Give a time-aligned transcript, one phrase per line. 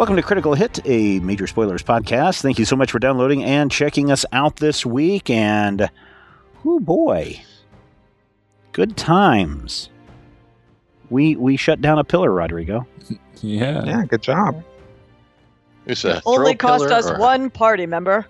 [0.00, 2.40] Welcome to Critical Hit, a major spoilers podcast.
[2.40, 5.28] Thank you so much for downloading and checking us out this week.
[5.28, 5.90] And,
[6.64, 7.42] oh boy,
[8.72, 9.90] good times.
[11.10, 12.86] We we shut down a pillar, Rodrigo.
[13.42, 13.84] Yeah.
[13.84, 14.64] Yeah, good job.
[15.84, 18.26] It's a Only cost us or- one party member.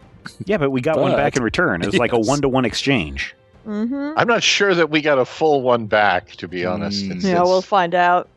[0.46, 1.82] Yeah, but we got one back in return.
[1.82, 3.36] It was like a one to one exchange.
[3.64, 4.18] Mm-hmm.
[4.18, 6.30] I'm not sure that we got a full one back.
[6.32, 7.10] To be honest, Mm.
[7.10, 8.28] It's- Yeah, it's- we'll find out.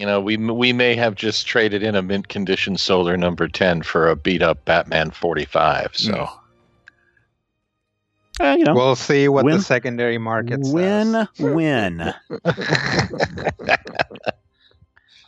[0.00, 3.82] You know we we may have just traded in a mint condition solar number ten
[3.82, 5.90] for a beat up Batman 45.
[5.94, 6.36] So Mm.
[8.40, 10.72] Uh, you know, We'll see what Win- the secondary market says.
[10.72, 12.00] win win.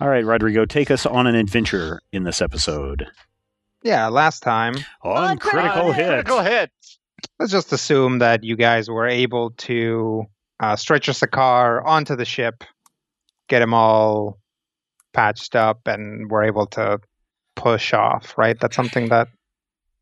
[0.01, 3.07] All right, Rodrigo, take us on an adventure in this episode
[3.83, 6.07] Yeah, last time, on, On critical Critical hit.
[6.09, 6.71] critical hit.
[7.39, 10.25] let's just assume that you guys were able to
[10.61, 12.65] uh, stretcher Sakar onto the ship,
[13.49, 14.39] get them all
[15.13, 17.01] patched up, and were able to
[17.55, 18.59] push off, right?
[18.61, 19.29] That's something that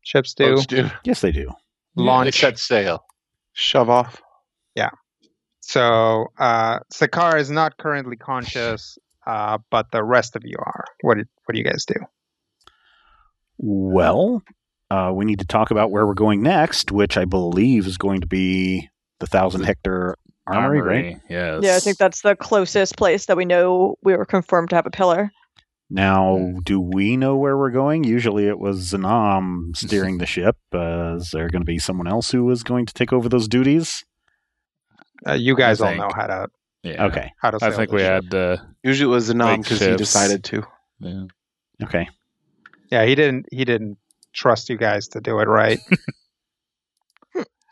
[0.01, 0.55] ships do.
[0.55, 0.89] Folks do.
[1.03, 1.49] Yes, they do.
[1.95, 2.39] They Launch.
[2.39, 3.03] set sail.
[3.53, 4.21] shove off.
[4.75, 4.89] Yeah.
[5.59, 10.85] So uh, Sakar is not currently conscious, uh, but the rest of you are.
[11.01, 11.95] What did, what do you guys do?
[13.57, 14.41] Well,
[14.89, 18.21] uh, we need to talk about where we're going next, which I believe is going
[18.21, 18.89] to be
[19.19, 20.15] the thousand hectare
[20.47, 21.17] armory, right?
[21.29, 21.59] Yes.
[21.63, 24.85] Yeah, I think that's the closest place that we know we were confirmed to have
[24.85, 25.31] a pillar.
[25.89, 28.05] Now, do we know where we're going?
[28.05, 30.55] Usually it was Zanam steering the ship.
[30.73, 33.47] Uh, is there going to be someone else who is going to take over those
[33.49, 34.05] duties?
[35.27, 36.47] Uh, you guys all think- know how to
[36.83, 37.05] Yeah.
[37.07, 37.31] Okay.
[37.41, 37.57] how to.
[37.61, 38.23] I think the we ship.
[38.23, 38.33] had.
[38.33, 40.63] Uh, Usually it was Zanam because he decided to.
[40.99, 41.25] yeah.
[41.83, 42.07] Okay.
[42.89, 43.47] Yeah, he didn't.
[43.51, 43.97] He didn't
[44.33, 45.79] trust you guys to do it right.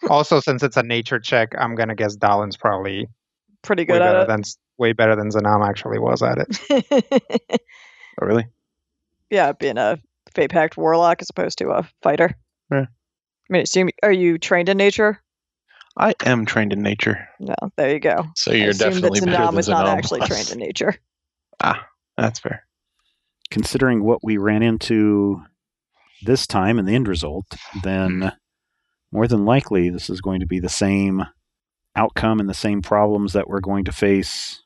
[0.09, 3.07] also, since it's a nature check, I'm gonna guess Dalin's probably
[3.61, 4.43] Pretty way good better at than
[4.77, 6.59] way better than Zanam actually was at it.
[6.69, 7.61] it.
[8.21, 8.45] Oh, really?
[9.29, 9.97] yeah, being a
[10.33, 12.35] Fate Pact warlock as opposed to a fighter.
[12.69, 12.81] Yeah.
[12.81, 12.87] I
[13.53, 15.21] mean, assume, are you trained in nature?
[15.97, 17.27] I am trained in nature.
[17.39, 18.25] No, there you go.
[18.35, 20.29] So I you're assume definitely that better Zanam than was not Zanam actually was.
[20.29, 20.95] trained in nature.
[21.61, 21.85] Ah,
[22.17, 22.65] that's fair.
[23.51, 25.41] Considering what we ran into
[26.23, 27.45] this time and the end result,
[27.83, 28.31] then
[29.11, 31.23] more than likely this is going to be the same
[31.95, 34.61] outcome and the same problems that we're going to face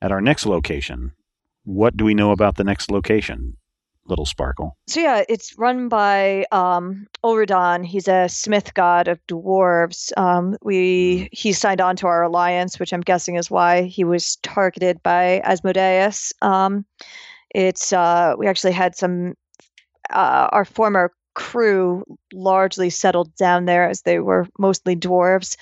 [0.00, 1.12] at our next location.
[1.64, 3.56] What do we know about the next location,
[4.06, 4.76] Little Sparkle?
[4.86, 7.08] So yeah, it's run by um.
[7.84, 10.16] He's a smith god of dwarves.
[10.16, 14.36] Um we he signed on to our alliance, which I'm guessing is why he was
[14.42, 16.32] targeted by Asmodeus.
[16.40, 16.86] Um
[17.54, 19.34] it's uh we actually had some
[20.10, 22.02] uh our former crew
[22.32, 25.56] largely settled down there as they were mostly dwarves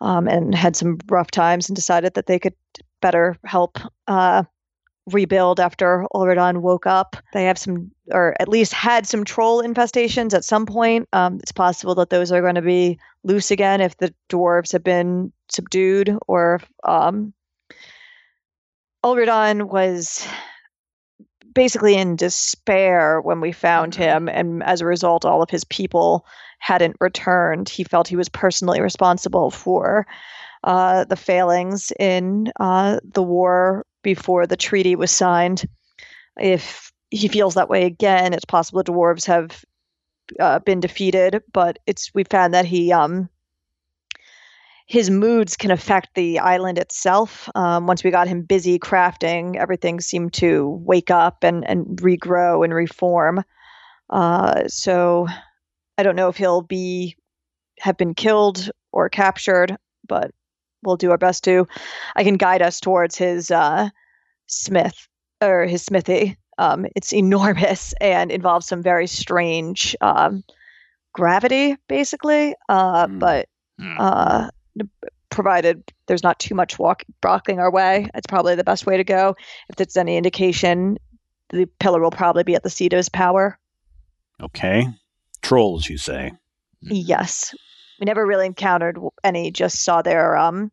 [0.00, 2.54] um, and had some rough times and decided that they could
[3.00, 4.42] better help uh,
[5.06, 7.16] rebuild after Ulridon woke up.
[7.32, 11.08] They have some, or at least had some troll infestations at some point.
[11.12, 14.84] Um, it's possible that those are going to be loose again if the dwarves have
[14.84, 17.32] been subdued or um,
[19.68, 20.26] was
[21.52, 26.24] basically in despair when we found him and as a result all of his people
[26.58, 30.06] hadn't returned he felt he was personally responsible for
[30.64, 35.64] uh, the failings in uh, the war before the treaty was signed.
[36.38, 39.64] If he feels that way again, it's possible the dwarves have
[40.38, 43.28] uh, been defeated, but it's we found that he um
[44.90, 47.48] his moods can affect the island itself.
[47.54, 52.64] Um, once we got him busy crafting, everything seemed to wake up and and regrow
[52.64, 53.44] and reform.
[54.10, 55.28] Uh, so
[55.96, 57.16] I don't know if he'll be
[57.78, 59.76] have been killed or captured,
[60.08, 60.32] but
[60.82, 61.68] we'll do our best to.
[62.16, 63.90] I can guide us towards his uh,
[64.48, 65.06] smith
[65.40, 66.36] or his smithy.
[66.58, 70.42] Um, it's enormous and involves some very strange um,
[71.14, 72.56] gravity, basically.
[72.68, 73.18] Uh, Hmm.
[73.20, 73.46] But
[73.78, 73.96] Hmm.
[73.98, 74.50] uh,
[75.30, 79.04] provided there's not too much walk blocking our way, it's probably the best way to
[79.04, 79.36] go.
[79.68, 80.98] If there's any indication,
[81.50, 83.58] the pillar will probably be at the seat of his power.
[84.42, 84.86] Okay.
[85.42, 86.32] Trolls, you say?
[86.80, 87.54] Yes.
[87.98, 90.70] We never really encountered any, just saw their um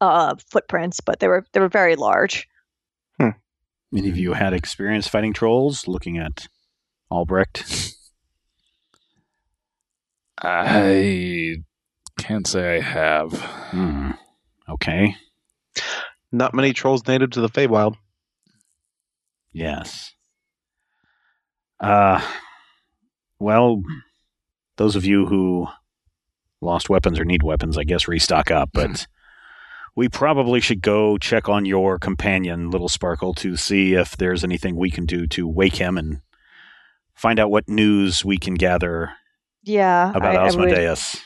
[0.00, 2.48] uh footprints, but they were they were very large.
[3.94, 5.86] Any of you had experience fighting trolls?
[5.86, 6.48] Looking at
[7.10, 7.94] Albrecht.
[10.38, 11.56] I
[12.22, 13.32] can't say I have.
[13.32, 14.10] Hmm.
[14.68, 15.16] Okay.
[16.30, 17.96] Not many trolls native to the Feywild.
[19.52, 20.12] Yes.
[21.80, 22.20] Uh,
[23.38, 23.82] well,
[24.76, 25.66] those of you who
[26.60, 28.70] lost weapons or need weapons, I guess restock up.
[28.72, 29.06] But
[29.94, 34.76] we probably should go check on your companion, Little Sparkle, to see if there's anything
[34.76, 36.20] we can do to wake him and
[37.14, 39.10] find out what news we can gather
[39.62, 41.20] Yeah, about I, I would Asmodeus.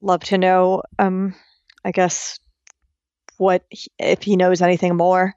[0.00, 0.82] Love to know.
[0.98, 1.34] Um,
[1.84, 2.38] I guess
[3.38, 5.34] what he, if he knows anything more.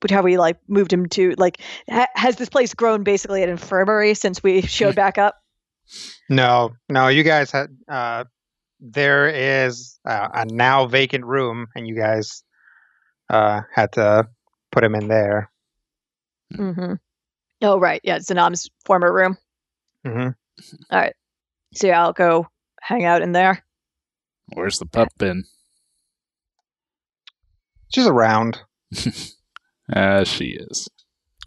[0.00, 3.50] But how we like moved him to like ha- has this place grown basically an
[3.50, 5.36] infirmary since we showed back up?
[6.28, 7.76] No, no, you guys had.
[7.88, 8.24] Uh,
[8.80, 12.42] there is uh, a now vacant room, and you guys
[13.30, 14.28] uh, had to
[14.72, 15.50] put him in there.
[16.54, 16.94] Mm-hmm.
[17.62, 19.36] Oh right, yeah, Zanam's former room.
[20.06, 20.28] Mm-hmm.
[20.90, 21.14] All right.
[21.74, 22.48] So yeah, I'll go
[22.80, 23.62] hang out in there.
[24.54, 25.44] Where's the pup been?
[27.88, 28.60] She's around.
[29.92, 30.88] As she is.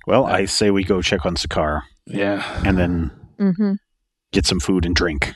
[0.08, 2.62] Well, I say we go check on Sakar Yeah.
[2.66, 3.74] and then Mm-hmm.
[4.34, 5.34] get some food and drink.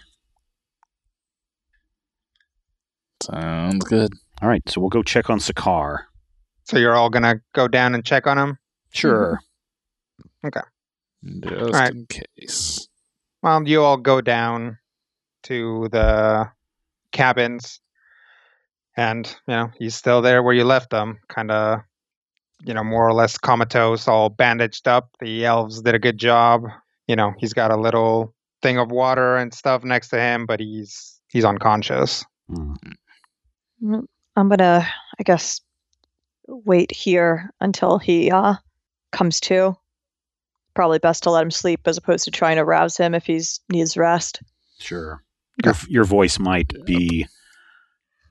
[3.21, 4.12] Sounds good.
[4.42, 6.00] All right, so we'll go check on Sakar.
[6.66, 8.57] So you're all gonna go down and check on him.
[8.92, 9.39] Sure.
[10.45, 10.62] Okay.
[11.42, 11.92] Just Right.
[11.94, 12.88] in case.
[13.42, 14.80] Well, you all go down
[15.44, 16.51] to the
[17.13, 17.80] cabins,
[18.98, 21.80] and you know he's still there where you left him, kind of,
[22.65, 25.10] you know, more or less comatose, all bandaged up.
[25.21, 26.65] The elves did a good job.
[27.07, 30.60] You know, he's got a little thing of water and stuff next to him, but
[30.60, 32.25] he's he's unconscious.
[32.50, 32.74] Hmm.
[33.81, 34.06] Mm,
[34.36, 34.88] I'm gonna,
[35.19, 35.62] I guess,
[36.48, 38.56] wait here until he uh
[39.12, 39.75] comes to.
[40.74, 43.59] Probably best to let him sleep as opposed to trying to rouse him if he's
[43.69, 44.42] needs rest.
[44.80, 45.24] Sure.
[45.63, 47.27] Your, your voice might be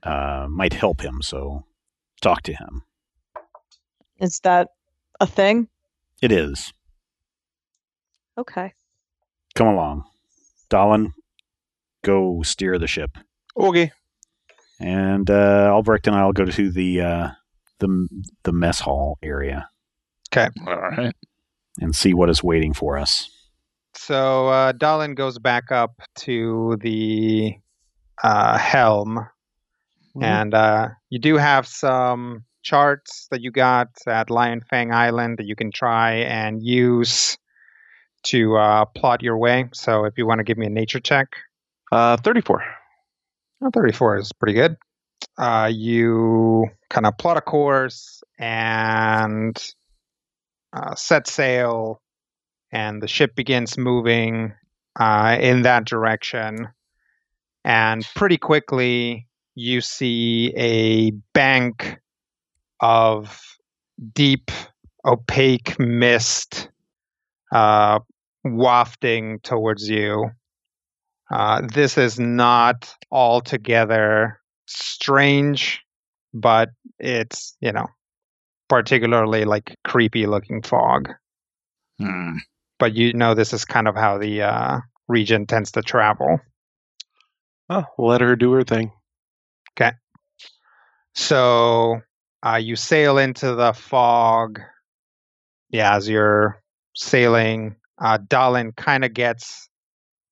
[0.03, 1.63] uh, might help him, so
[2.21, 2.81] talk to him.
[4.19, 4.69] Is that
[5.19, 5.67] a thing?
[6.21, 6.73] It is.
[8.37, 8.73] Okay.
[9.55, 10.03] Come along,
[10.69, 11.13] Dallin.
[12.03, 13.11] Go steer the ship,
[13.55, 13.91] Okay.
[14.79, 17.29] and uh, Albrecht and I'll go to the uh,
[17.79, 18.07] the
[18.43, 19.69] the mess hall area
[20.31, 20.49] Okay.
[20.67, 21.15] All right.
[21.79, 23.29] and see what is waiting for us.
[24.05, 27.53] So uh, Dalin goes back up to the
[28.21, 29.25] uh, helm,
[30.21, 35.45] and uh, you do have some charts that you got at Lion Fang Island that
[35.45, 37.37] you can try and use
[38.23, 39.69] to uh, plot your way.
[39.73, 41.27] So if you want to give me a nature check,
[41.91, 42.63] Uh, 34.
[43.63, 44.75] oh, 34 is pretty good.
[45.37, 49.55] Uh, you kind of plot a course and
[50.73, 52.01] uh, set sail,
[52.73, 54.51] and the ship begins moving
[54.99, 56.67] uh, in that direction.
[57.63, 61.99] And pretty quickly, you see a bank
[62.79, 63.39] of
[64.13, 64.51] deep,
[65.05, 66.67] opaque mist
[67.53, 67.99] uh,
[68.43, 70.31] wafting towards you.
[71.31, 75.79] Uh, this is not altogether strange,
[76.33, 76.69] but
[76.99, 77.87] it's, you know,
[78.67, 81.09] particularly like creepy looking fog.
[81.99, 82.37] Hmm.
[82.83, 86.41] But you know, this is kind of how the uh, region tends to travel.
[87.69, 88.91] Oh, let her do her thing.
[89.71, 89.93] Okay.
[91.15, 92.01] So
[92.45, 94.59] uh, you sail into the fog.
[95.69, 96.61] Yeah, as you're
[96.93, 99.69] sailing, uh, Dalin kind of gets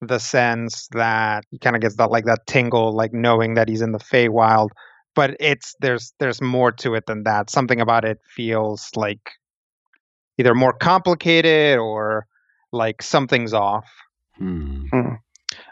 [0.01, 3.81] the sense that he kind of gets that like that tingle, like knowing that he's
[3.81, 4.71] in the Feywild.
[5.16, 7.49] But it's there's there's more to it than that.
[7.49, 9.21] Something about it feels like
[10.37, 12.28] either more complicated or
[12.71, 13.85] like something's off.
[14.37, 14.85] Hmm.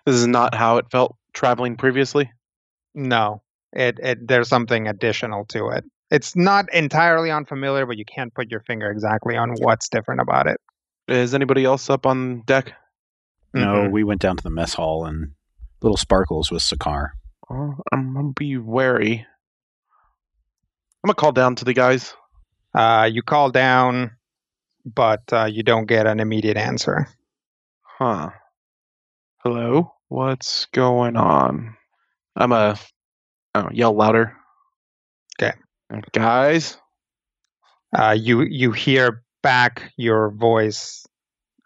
[0.06, 2.32] This is not how it felt traveling previously.
[2.96, 3.41] No,
[3.74, 5.84] it, it there's something additional to it.
[6.12, 10.48] It's not entirely unfamiliar, but you can't put your finger exactly on what's different about
[10.48, 10.60] it.
[11.08, 12.74] Is anybody else up on deck?
[13.53, 13.91] No, Mhm.
[13.91, 15.32] we went down to the mess hall and
[15.82, 17.10] little sparkles with Sakar.
[17.50, 19.25] Oh, I'm gonna be wary.
[21.03, 22.13] I'm gonna call down to the guys.
[22.75, 24.12] Uh, you call down,
[24.86, 27.07] but uh, you don't get an immediate answer.
[27.81, 28.29] Huh.
[29.43, 29.93] Hello?
[30.07, 31.75] What's going on?
[32.36, 32.77] I'm a
[33.55, 34.36] oh, yell louder.
[35.41, 35.53] Okay.
[36.13, 36.77] Guys?
[37.95, 41.05] Uh, you you hear back your voice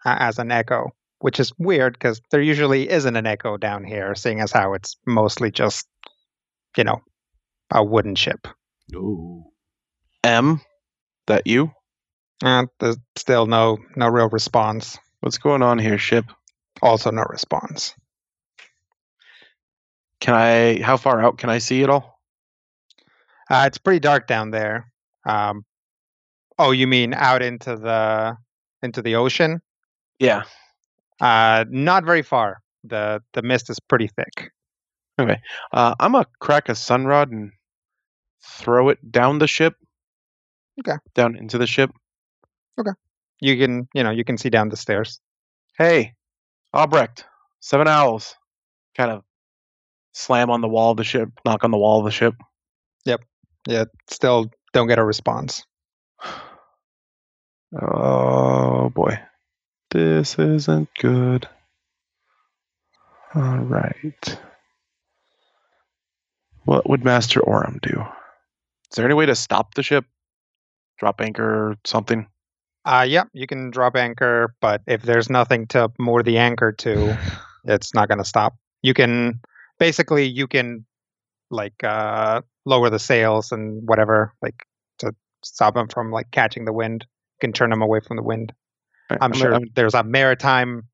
[0.04, 0.90] as an echo,
[1.20, 4.96] which is weird because there usually isn't an echo down here, seeing as how it's
[5.06, 5.86] mostly just,
[6.76, 7.00] you know,
[7.70, 8.46] a wooden ship.
[8.94, 9.44] Ooh.
[10.22, 10.60] M?
[11.26, 11.72] That you?
[12.44, 14.98] Uh, there's still no no real response.
[15.20, 16.26] What's going on here, ship?
[16.82, 17.94] Also no response.
[20.20, 22.20] Can I how far out can I see it all?
[23.50, 24.92] Uh, it's pretty dark down there.
[25.26, 25.64] Um,
[26.58, 28.36] oh, you mean out into the
[28.82, 29.60] into the ocean?
[30.18, 30.42] Yeah.
[31.20, 32.58] Uh, not very far.
[32.82, 34.50] the The mist is pretty thick.
[35.18, 35.38] Okay.
[35.72, 37.52] Uh, I'm gonna crack a sunrod and
[38.42, 39.76] throw it down the ship.
[40.80, 40.98] Okay.
[41.14, 41.90] Down into the ship.
[43.40, 45.20] You can, you know, you can see down the stairs.
[45.76, 46.14] Hey,
[46.72, 47.24] Albrecht,
[47.60, 48.36] Seven Owls.
[48.96, 49.24] Kind of
[50.12, 52.34] slam on the wall of the ship, knock on the wall of the ship.
[53.04, 53.20] Yep.
[53.66, 55.64] Yeah, still don't get a response.
[57.76, 59.18] Oh boy.
[59.90, 61.48] This isn't good.
[63.34, 64.38] All right.
[66.64, 68.04] What would Master Oram do?
[68.90, 70.04] Is there any way to stop the ship?
[70.98, 72.28] Drop anchor or something?
[72.84, 77.16] Uh, yeah, you can drop anchor, but if there's nothing to moor the anchor to,
[77.64, 78.56] it's not going to stop.
[78.82, 79.40] You can
[79.78, 80.84] basically you can
[81.50, 84.66] like uh, lower the sails and whatever, like
[84.98, 87.06] to stop them from like catching the wind.
[87.36, 88.52] You can turn them away from the wind.
[89.10, 90.84] I- I'm sure I'm- there's a maritime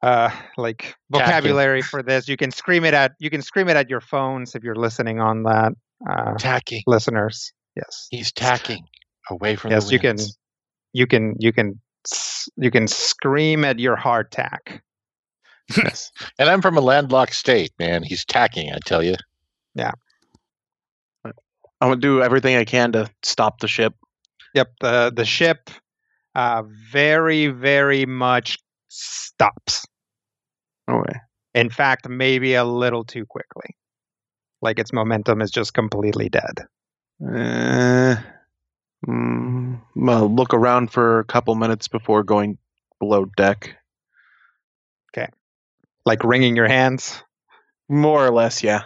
[0.00, 2.28] uh like vocabulary for this.
[2.28, 5.20] You can scream it at you can scream it at your phones if you're listening
[5.20, 5.72] on that.
[6.08, 6.84] Uh, Tacking.
[6.86, 8.84] listeners, yes, He's tacking
[9.28, 10.16] away from yes, you can.
[10.92, 11.80] You can, you can,
[12.56, 14.82] you can scream at your hard tack.
[15.76, 16.10] yes.
[16.38, 18.02] And I'm from a landlocked state, man.
[18.02, 19.16] He's tacking, I tell you.
[19.74, 19.92] Yeah.
[21.80, 23.94] I'm gonna do everything I can to stop the ship.
[24.54, 25.70] Yep, the the ship,
[26.34, 29.86] uh, very very much stops.
[30.90, 31.18] Okay.
[31.54, 33.76] In fact, maybe a little too quickly.
[34.60, 36.64] Like its momentum is just completely dead.
[37.24, 38.16] Uh,
[39.06, 42.58] mm, look around for a couple minutes before going
[42.98, 43.76] below deck.
[45.12, 45.28] Okay.
[46.04, 47.22] Like wringing your hands.
[47.88, 48.82] More or less, yeah.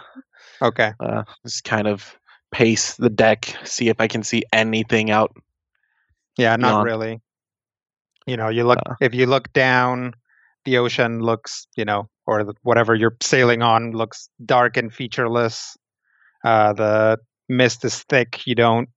[0.61, 0.93] Okay.
[0.99, 2.15] Uh, just kind of
[2.51, 5.35] pace the deck, see if I can see anything out.
[6.37, 6.85] Yeah, not Beyond.
[6.85, 7.21] really.
[8.25, 8.95] You know, you look Uh.
[9.01, 10.13] if you look down,
[10.65, 15.75] the ocean looks, you know, or the, whatever you're sailing on looks dark and featureless.
[16.45, 18.47] Uh, the mist is thick.
[18.47, 18.87] You don't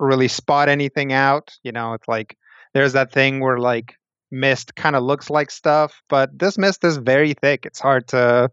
[0.00, 1.52] really spot anything out.
[1.62, 2.36] You know, it's like
[2.74, 3.94] there's that thing where like
[4.30, 7.66] mist kind of looks like stuff, but this mist is very thick.
[7.66, 8.50] It's hard to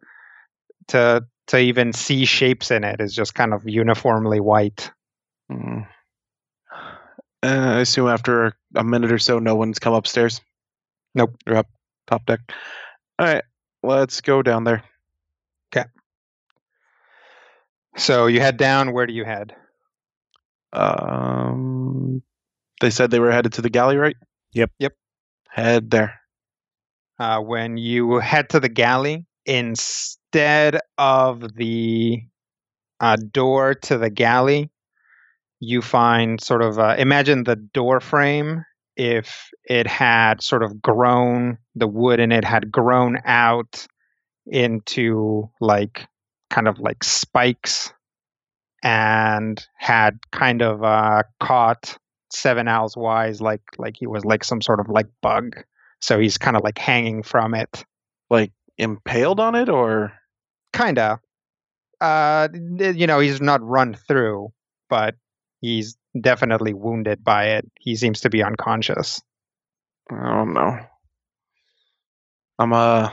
[0.90, 3.00] to to even see shapes in it.
[3.00, 4.92] It's just kind of uniformly white.
[5.52, 5.88] Mm.
[7.44, 10.42] Uh, I assume after a minute or so, no one's come upstairs.
[11.16, 11.38] Nope.
[11.46, 11.68] They're up
[12.08, 12.40] top deck.
[13.20, 13.44] All right,
[13.84, 14.84] let's go down there.
[15.74, 15.88] Okay.
[17.96, 18.92] So you head down.
[18.92, 19.56] Where do you head?
[20.74, 22.22] Um,
[22.82, 24.16] they said they were headed to the galley, right?
[24.54, 24.72] Yep.
[24.80, 24.94] Yep.
[25.50, 26.22] Head there.
[27.20, 32.22] uh, when you head to the galley, instead of the
[33.00, 34.72] uh, door to the galley,
[35.60, 38.64] you find sort of uh, imagine the door frame
[38.98, 43.88] if it had sort of grown, the wood in it had grown out
[44.48, 46.08] into like
[46.50, 47.94] kind of like spikes
[48.88, 51.98] and had kind of uh, caught
[52.32, 55.58] seven owls wise like like he was like some sort of like bug.
[56.00, 57.84] So he's kind of like hanging from it.
[58.30, 60.14] Like impaled on it, or?
[60.72, 61.20] Kind of
[62.00, 64.50] uh you know he's not run through
[64.88, 65.16] but
[65.62, 67.66] he's definitely wounded by it.
[67.80, 69.20] He seems to be unconscious.
[70.12, 70.78] I don't know.
[72.60, 73.12] I'm uh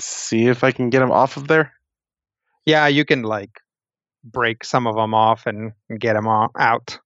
[0.00, 1.72] see if I can get him off of there.
[2.66, 3.50] yeah you can like
[4.32, 6.98] break some of them off and get him out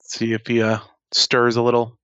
[0.00, 0.78] See if he uh
[1.12, 1.98] stirs a little.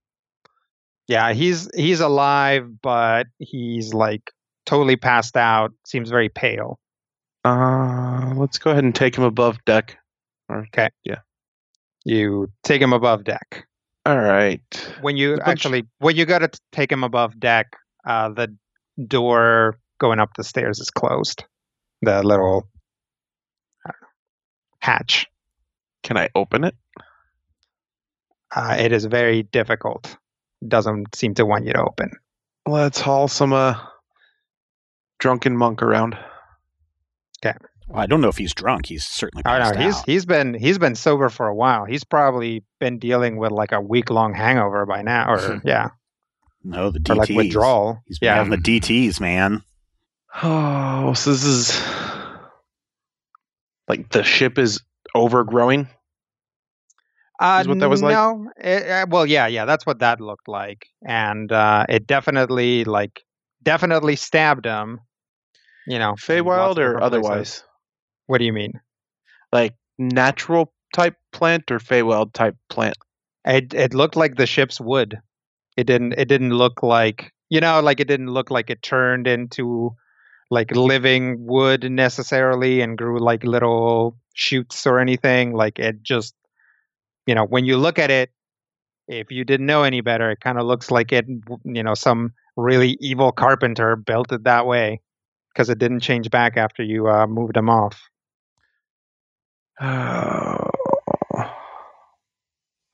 [1.08, 4.30] yeah he's he's alive but he's like
[4.66, 6.78] totally passed out seems very pale
[7.44, 9.98] Uh, let's go ahead and take him above deck.
[10.50, 10.88] Okay.
[11.04, 11.20] Yeah.
[12.04, 13.66] you take him above deck
[14.06, 14.94] All right.
[15.00, 17.74] when you actually when you got to take him above deck
[18.06, 18.54] uh the
[19.06, 21.44] door going up the stairs is closed
[22.02, 22.71] the little I don't know,
[24.82, 25.26] hatch.
[26.02, 26.74] Can I open it?
[28.54, 30.16] uh, it is very difficult.
[30.66, 32.10] Doesn't seem to want you to open.
[32.66, 33.74] Let's haul some uh
[35.18, 36.16] drunken monk around.
[37.88, 38.86] Well, I don't know if he's drunk.
[38.86, 39.84] He's certainly i passed know.
[39.84, 40.04] he's out.
[40.06, 41.84] he's been he's been sober for a while.
[41.84, 45.90] He's probably been dealing with like a week long hangover by now or yeah.
[46.64, 47.98] No, the or like withdrawal.
[48.06, 48.36] He's been yeah.
[48.36, 49.62] having the DTs, man.
[50.42, 51.72] Oh, so this is
[53.88, 54.80] like the ship is
[55.14, 55.88] overgrowing.
[57.40, 58.14] Uh, is what that was like?
[58.14, 62.84] No, it, uh, well, yeah, yeah, that's what that looked like, and uh, it definitely,
[62.84, 63.22] like,
[63.62, 65.00] definitely stabbed him.
[65.86, 67.64] You know, Feywild or otherwise?
[68.26, 68.74] What do you mean?
[69.50, 72.96] Like natural type plant or Feywild type plant?
[73.44, 75.18] It it looked like the ship's wood.
[75.76, 76.12] It didn't.
[76.12, 79.94] It didn't look like you know, like it didn't look like it turned into
[80.52, 85.54] like living wood necessarily and grew like little shoots or anything.
[85.54, 86.34] Like it just,
[87.26, 88.30] you know, when you look at it,
[89.08, 91.24] if you didn't know any better, it kind of looks like it,
[91.64, 95.00] you know, some really evil carpenter built it that way
[95.54, 97.98] because it didn't change back after you uh, moved them off.
[101.34, 101.48] Uh,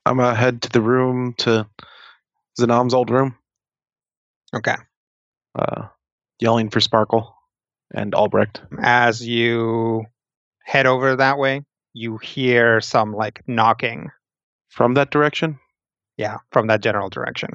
[0.05, 1.67] I'm gonna head to the room to
[2.59, 3.35] Zanam's old room,
[4.55, 4.75] Okay.
[5.55, 5.87] uh,
[6.39, 7.35] yelling for Sparkle
[7.93, 8.61] and Albrecht.
[8.81, 10.05] As you
[10.63, 14.09] head over that way, you hear some like knocking.
[14.69, 15.59] From that direction?
[16.17, 17.49] Yeah, from that general direction,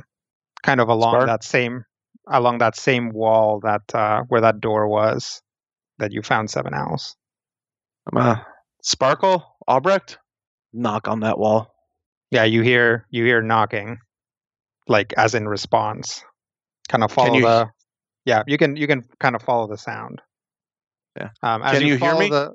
[0.62, 1.26] kind of along Spark?
[1.26, 1.84] that same
[2.28, 5.42] along that same wall that uh, where that door was
[5.98, 7.14] that you found seven owls.
[8.06, 8.46] I'm gonna
[8.82, 10.18] Sparkle, Albrecht,
[10.72, 11.72] knock on that wall.
[12.30, 13.98] Yeah, you hear you hear knocking,
[14.88, 16.24] like as in response.
[16.88, 17.70] Kind of follow you- the.
[18.24, 20.20] Yeah, you can you can kind of follow the sound.
[21.16, 21.30] Yeah.
[21.42, 22.28] Um, as Can you, you hear follow me?
[22.30, 22.52] the.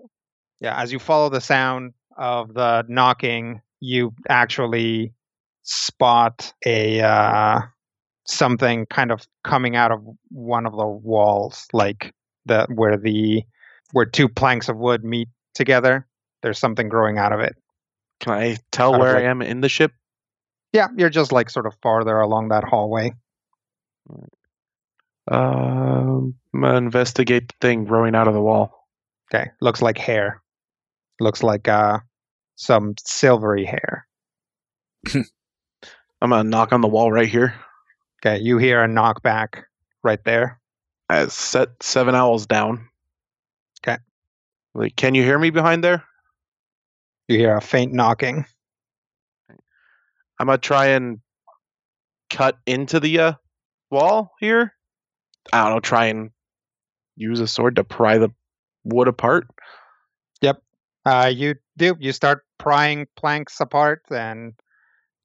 [0.59, 5.13] Yeah, as you follow the sound of the knocking, you actually
[5.63, 7.61] spot a uh,
[8.27, 12.13] something kind of coming out of one of the walls, like
[12.45, 13.43] the where the
[13.91, 16.05] where two planks of wood meet together.
[16.41, 17.55] There's something growing out of it.
[18.19, 19.91] Can I tell where like- I am in the ship?
[20.71, 23.13] Yeah, you're just like sort of farther along that hallway.
[25.29, 28.87] Um, I'm investigate the thing growing out of the wall.
[29.31, 30.41] Okay, looks like hair.
[31.19, 31.99] Looks like uh
[32.55, 34.07] some silvery hair.
[35.13, 37.53] I'm gonna knock on the wall right here.
[38.19, 39.65] Okay, you hear a knock back
[40.03, 40.59] right there.
[41.09, 42.89] I set seven owls down.
[43.81, 43.97] 'Kay.
[44.73, 46.03] Like, can you hear me behind there?
[47.27, 48.45] You hear a faint knocking.
[50.39, 51.19] I'm gonna try and
[52.29, 53.33] cut into the uh,
[53.91, 54.73] wall here.
[55.51, 55.79] I don't know.
[55.79, 56.31] Try and
[57.15, 58.31] use a sword to pry the
[58.83, 59.47] wood apart.
[60.41, 60.61] Yep.
[61.05, 61.95] Uh, you do.
[61.99, 64.53] You start prying planks apart, and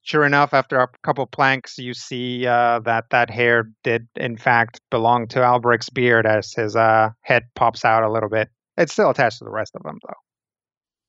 [0.03, 4.81] sure enough, after a couple planks, you see uh, that that hair did in fact
[4.91, 8.49] belong to Albrecht's beard, as his uh, head pops out a little bit.
[8.77, 10.15] It's still attached to the rest of them, though.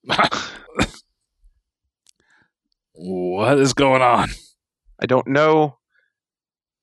[2.93, 4.29] what is going on?
[4.99, 5.77] I don't know.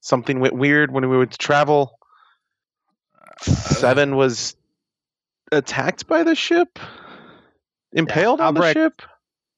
[0.00, 1.98] Something went weird when we went to travel.
[3.42, 4.56] Seven was
[5.50, 6.78] attacked by the ship,
[7.92, 9.02] impaled on the Albrecht- ship.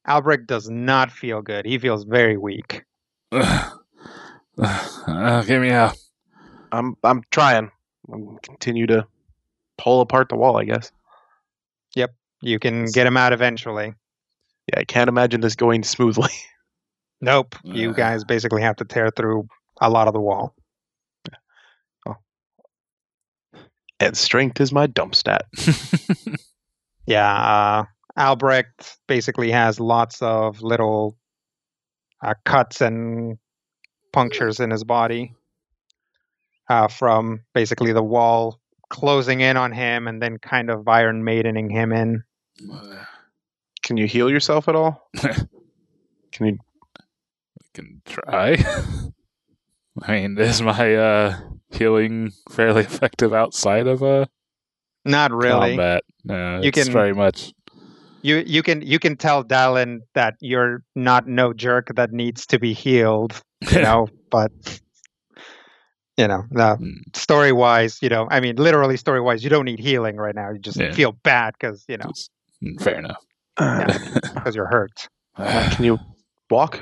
[0.07, 1.65] Albrecht does not feel good.
[1.65, 2.83] He feels very weak.
[4.57, 5.97] Uh, get me out.
[6.71, 7.71] I'm I'm trying.
[8.11, 9.05] I'm continue to
[9.77, 10.57] pull apart the wall.
[10.57, 10.93] I guess.
[11.95, 13.93] Yep, you can get him out eventually.
[14.67, 16.29] Yeah, I can't imagine this going smoothly.
[17.21, 17.55] Nope.
[17.63, 19.47] You guys basically have to tear through
[19.81, 20.53] a lot of the wall.
[23.99, 25.45] And strength is my dump stat.
[27.05, 27.31] Yeah.
[27.31, 27.85] Uh,
[28.17, 31.17] Albrecht basically has lots of little
[32.23, 33.37] uh, cuts and
[34.13, 35.33] punctures in his body
[36.69, 41.69] uh, from basically the wall closing in on him and then kind of Iron Maidening
[41.69, 42.23] him in.
[43.83, 45.09] Can you heal yourself at all?
[46.31, 46.57] Can you?
[47.73, 48.55] can try.
[50.01, 51.37] I mean, is my uh,
[51.71, 54.27] healing fairly effective outside of a
[55.05, 55.71] Not really.
[55.71, 56.03] combat?
[56.23, 57.53] No, You it's can- very much.
[58.21, 62.57] You you can you can tell Dallin that you're not no jerk that needs to
[62.57, 63.39] be healed,
[63.71, 64.51] you know, but
[66.17, 69.65] you know, the Mm, story wise, you know, I mean, literally story wise, you don't
[69.65, 70.49] need healing right now.
[70.51, 70.91] You just Yeah.
[70.93, 72.29] feel bad because you know it's-
[72.63, 73.23] mm, fair enough.
[74.33, 75.07] Because you're hurt.
[75.37, 75.99] can you
[76.49, 76.79] walk?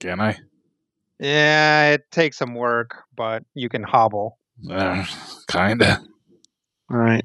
[0.00, 0.38] can I?
[1.20, 4.38] Yeah, it takes some work, but you can hobble.
[4.70, 5.04] Uh,
[5.48, 6.00] kinda.
[6.90, 7.24] All right.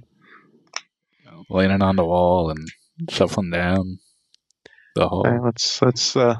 [1.49, 2.67] Leaning on the wall and
[3.09, 3.99] shuffling down
[4.95, 5.23] the hall.
[5.25, 6.35] All right, let's let's uh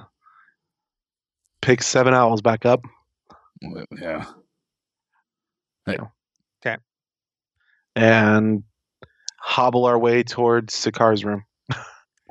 [1.61, 2.81] pick seven owls back up.
[3.91, 4.25] Yeah.
[6.65, 6.77] Okay.
[7.95, 8.63] And
[9.39, 11.43] hobble our way towards Sakar's room.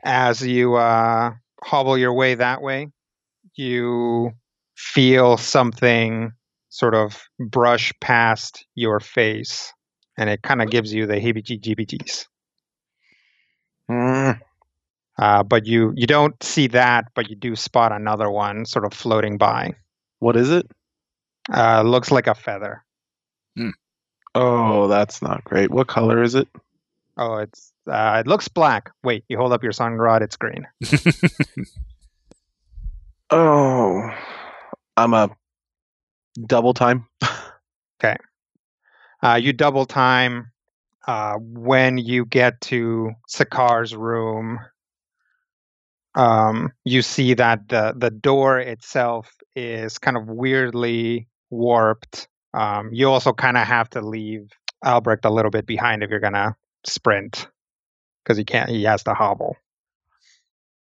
[0.04, 1.32] As you uh,
[1.62, 2.88] hobble your way that way,
[3.54, 4.32] you
[4.76, 6.32] feel something
[6.68, 9.72] sort of brush past your face,
[10.18, 12.26] and it kind of gives you the heebie-jeebies.
[13.90, 14.40] Mm,
[15.18, 18.92] Uh, but you you don't see that, but you do spot another one sort of
[18.94, 19.74] floating by.
[20.20, 20.66] what is it?
[21.52, 22.84] Uh, looks like a feather.
[24.34, 25.70] Oh, that's not great.
[25.70, 26.48] What color is it?
[27.18, 28.90] Oh, it's uh, it looks black.
[29.04, 30.66] Wait, you hold up your sun rod, it's green.
[33.30, 34.10] Oh,
[35.02, 35.30] I'm a
[36.46, 37.06] double time.
[38.04, 38.16] Okay.
[39.22, 40.50] Uh, you double time
[41.06, 44.58] uh, when you get to Sakar's room.
[46.16, 52.26] Um, you see that the the door itself is kind of weirdly warped.
[52.54, 54.50] Um, you also kind of have to leave
[54.84, 57.46] Albrecht a little bit behind if you're gonna sprint,
[58.24, 58.68] because he can't.
[58.68, 59.56] He has to hobble.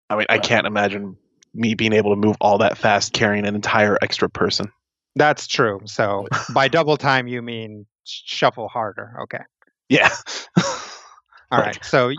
[0.07, 1.17] I mean, I can't imagine
[1.53, 4.71] me being able to move all that fast carrying an entire extra person.
[5.15, 5.81] That's true.
[5.85, 9.15] So by double time, you mean shuffle harder.
[9.23, 9.43] Okay.
[9.89, 10.13] Yeah.
[11.51, 11.83] All right.
[11.83, 12.11] So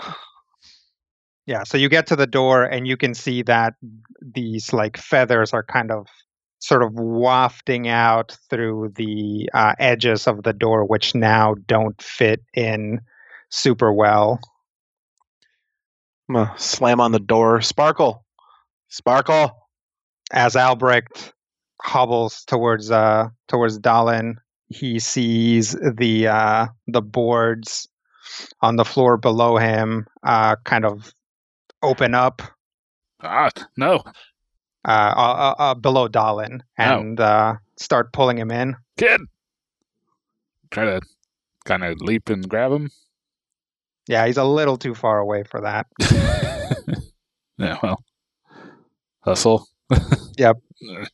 [1.46, 3.74] yeah, so you get to the door and you can see that
[4.20, 6.06] these like feathers are kind of
[6.58, 12.42] sort of wafting out through the uh, edges of the door, which now don't fit
[12.54, 13.00] in
[13.50, 14.40] super well.
[16.28, 17.60] I'm gonna slam on the door.
[17.62, 18.26] Sparkle.
[18.88, 19.50] Sparkle.
[20.32, 21.32] As Albrecht
[21.80, 24.34] hobbles towards uh towards Dalin,
[24.68, 27.88] he sees the uh the boards
[28.60, 31.12] on the floor below him uh kind of
[31.82, 32.42] open up
[33.22, 33.96] Ah, no.
[34.86, 38.76] uh, uh, uh, below Dalin and uh, start pulling him in.
[38.96, 39.20] Kid!
[40.70, 41.00] Try to
[41.64, 42.90] kind of leap and grab him.
[44.06, 45.86] Yeah, he's a little too far away for that.
[47.58, 48.02] yeah, well.
[49.28, 49.66] Hustle.
[50.38, 50.56] Yep.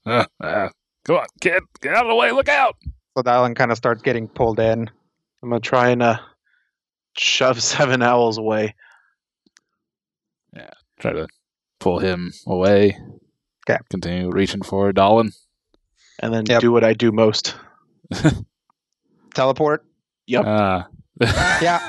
[0.06, 0.68] Uh, uh,
[1.04, 1.62] come on, kid.
[1.80, 2.30] Get out of the way.
[2.32, 2.76] Look out.
[3.16, 4.90] So Dalin kind of starts getting pulled in.
[5.42, 6.18] I'm gonna try and uh,
[7.18, 8.74] shove seven owls away.
[10.54, 11.26] Yeah, try to
[11.80, 12.96] pull him away.
[13.66, 13.78] 'Kay.
[13.90, 15.30] Continue reaching for Dolan.
[16.20, 16.60] and then Yep.
[16.60, 17.54] do what I do most.
[19.34, 19.84] Teleport.
[20.26, 20.44] Yep.
[20.46, 20.86] Ah.
[21.60, 21.80] Yeah.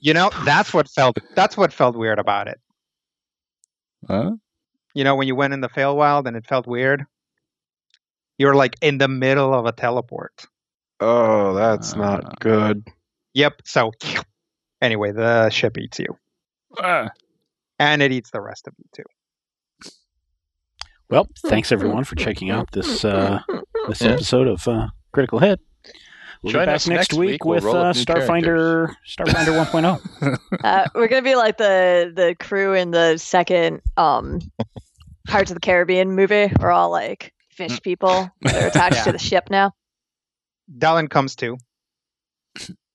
[0.00, 2.58] You know, that's what felt that's what felt weird about it.
[4.08, 4.32] Huh?
[4.96, 7.04] You know, when you went in the Feywild and it felt weird.
[8.38, 10.46] You're like in the middle of a teleport.
[11.00, 11.98] Oh, that's Uh.
[11.98, 12.82] not good.
[13.34, 13.60] Yep.
[13.66, 13.92] So
[14.80, 16.16] anyway, the ship eats you.
[16.78, 17.10] Ah.
[17.78, 19.90] And it eats the rest of you too.
[21.10, 23.40] Well, thanks everyone for checking out this uh,
[23.88, 24.12] this Yeah.
[24.12, 25.60] episode of uh, Critical Hit.
[26.42, 27.44] We'll Join be back us next, next week, week.
[27.44, 30.38] We'll with uh, Starfinder Starfinder 1.0.
[30.64, 34.40] Uh, we're gonna be like the the crew in the second um
[35.26, 36.52] Pirates of the Caribbean movie.
[36.60, 38.30] We're all like fish people.
[38.42, 39.04] They're attached Yeah.
[39.04, 39.72] to the ship now.
[40.78, 41.56] Dalin comes to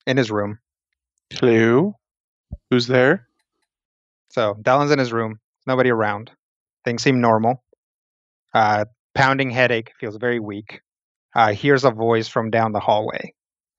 [0.06, 0.60] in his room.
[1.32, 1.96] Hello.
[2.70, 3.28] Who's there?
[4.30, 5.40] So Dalin's in his room.
[5.68, 6.32] Nobody around.
[6.86, 7.64] Things seem normal.
[8.54, 10.82] Uh, pounding headache feels very weak.
[11.36, 13.34] Uh, hears a voice from down the hallway.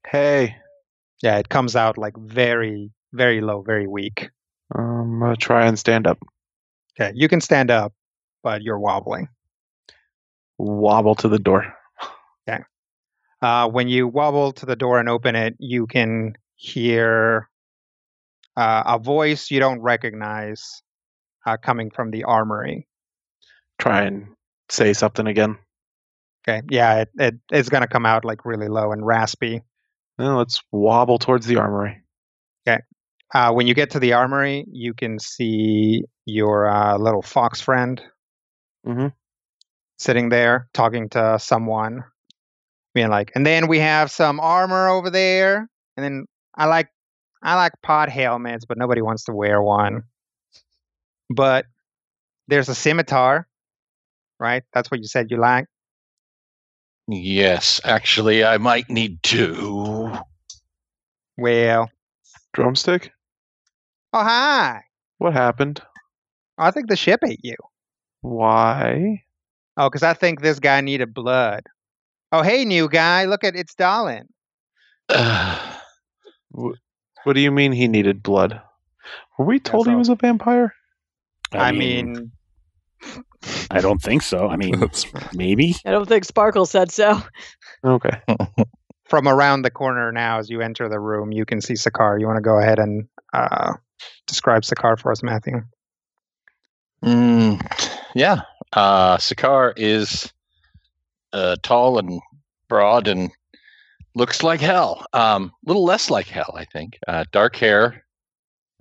[0.06, 0.56] Hey.
[1.22, 4.30] Yeah, it comes out like very, very low, very weak.
[4.74, 6.18] I'm gonna try and stand up.
[6.98, 7.92] Okay, you can stand up,
[8.42, 9.28] but you're wobbling.
[10.58, 11.74] Wobble to the door.
[13.40, 17.48] Uh, when you wobble to the door and open it, you can hear
[18.56, 20.82] uh, a voice you don't recognize
[21.44, 22.86] uh, coming from the armory.
[23.78, 24.28] Try and
[24.68, 25.58] say something again.
[26.46, 29.62] Okay, yeah, it, it it's gonna come out like really low and raspy.
[30.18, 32.02] Well, let's wobble towards the armory.
[33.34, 38.02] Uh, when you get to the armory, you can see your uh, little fox friend
[38.86, 39.12] Mhm.
[39.98, 42.04] sitting there talking to someone,
[42.94, 46.88] being like, "And then we have some armor over there, and then I like
[47.42, 50.02] I like pod helmets, but nobody wants to wear one.
[51.30, 51.66] But
[52.48, 53.48] there's a scimitar,
[54.38, 54.62] right?
[54.72, 55.66] That's what you said you like.
[57.08, 60.12] Yes, actually, I might need two.
[61.36, 61.90] Well,
[62.52, 63.10] Drumstick?
[64.12, 64.84] oh hi,
[65.18, 65.82] What happened?
[66.58, 67.56] I think the ship ate you.
[68.22, 69.22] Why?
[69.76, 71.64] Oh, because I think this guy needed blood.
[72.30, 74.26] Oh, hey, new guy, look at it's Dalin.
[77.24, 78.60] What do you mean he needed blood?
[79.38, 80.74] Were we told he was a vampire?
[81.52, 82.32] I, mean,
[83.70, 84.48] I don't think so.
[84.48, 84.90] I mean,
[85.32, 85.76] maybe.
[85.86, 87.22] I don't think Sparkle said so.
[87.84, 88.20] Okay.
[89.12, 92.18] from around the corner now, as you enter the room, you can see Sakar.
[92.18, 93.74] You want to go ahead and uh,
[94.26, 95.60] describe Sakar for us, Matthew?
[97.04, 97.60] Mm,
[98.14, 100.32] yeah, uh, Sakar is
[101.32, 102.20] uh, tall and
[102.68, 103.30] broad and
[104.14, 105.06] looks like hell.
[105.12, 106.98] A um, little less like hell, I think.
[107.06, 108.04] Uh, dark hair.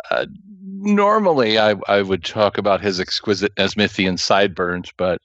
[0.09, 0.25] Uh,
[0.63, 5.21] normally, I, I would talk about his exquisite Nesmithian sideburns, but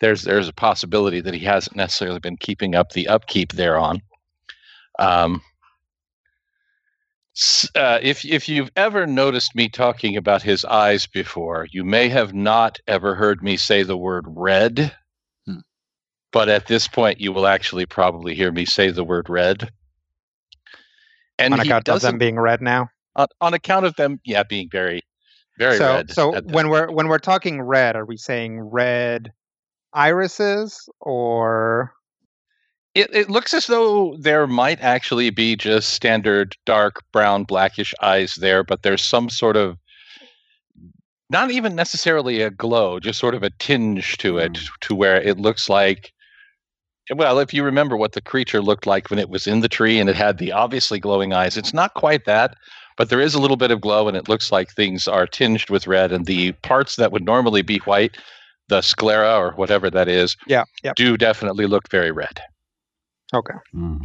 [0.00, 4.02] there's there's a possibility that he hasn't necessarily been keeping up the upkeep thereon.
[4.98, 5.42] Um,
[7.74, 12.34] uh, if if you've ever noticed me talking about his eyes before, you may have
[12.34, 14.94] not ever heard me say the word red.
[15.46, 15.60] Hmm.
[16.32, 19.70] But at this point, you will actually probably hear me say the word red.
[21.38, 22.88] and on account of them being red now.
[23.16, 25.02] on, on account of them, yeah, being very,
[25.58, 26.10] very so red.
[26.10, 29.32] so when we're when we're talking red, are we saying red
[29.92, 31.94] irises or
[32.94, 38.34] it, it looks as though there might actually be just standard dark brown blackish eyes
[38.36, 39.78] there, but there's some sort of
[41.28, 44.68] not even necessarily a glow, just sort of a tinge to it, mm.
[44.80, 46.12] to where it looks like.
[47.14, 49.98] Well, if you remember what the creature looked like when it was in the tree
[49.98, 52.56] and it had the obviously glowing eyes, it's not quite that,
[52.96, 55.70] but there is a little bit of glow and it looks like things are tinged
[55.70, 56.12] with red.
[56.12, 58.16] And the parts that would normally be white,
[58.68, 62.40] the sclera or whatever that is, yeah yeah do definitely look very red.
[63.34, 63.98] Okay Hmm.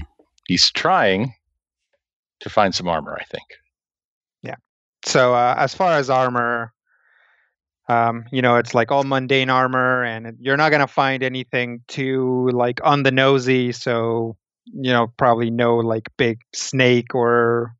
[0.47, 1.33] He's trying
[2.41, 3.45] to find some armor, I think.
[4.43, 4.55] Yeah.
[5.05, 6.71] So uh, as far as armor,
[7.87, 12.49] um, you know, it's like all mundane armor, and you're not gonna find anything too
[12.53, 13.71] like on the nosy.
[13.71, 17.75] So you know, probably no like big snake or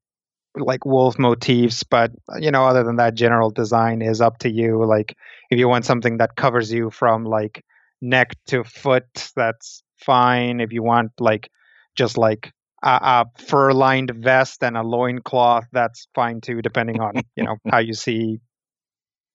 [0.56, 1.84] like wolf motifs.
[1.84, 4.86] But you know, other than that, general design is up to you.
[4.86, 5.16] Like
[5.50, 7.66] if you want something that covers you from like
[8.02, 10.60] neck to foot, that's fine.
[10.60, 11.50] If you want like
[11.96, 12.52] just like
[12.84, 17.80] a, a fur-lined vest and a loincloth, that's fine too, depending on you know how
[17.80, 18.40] you see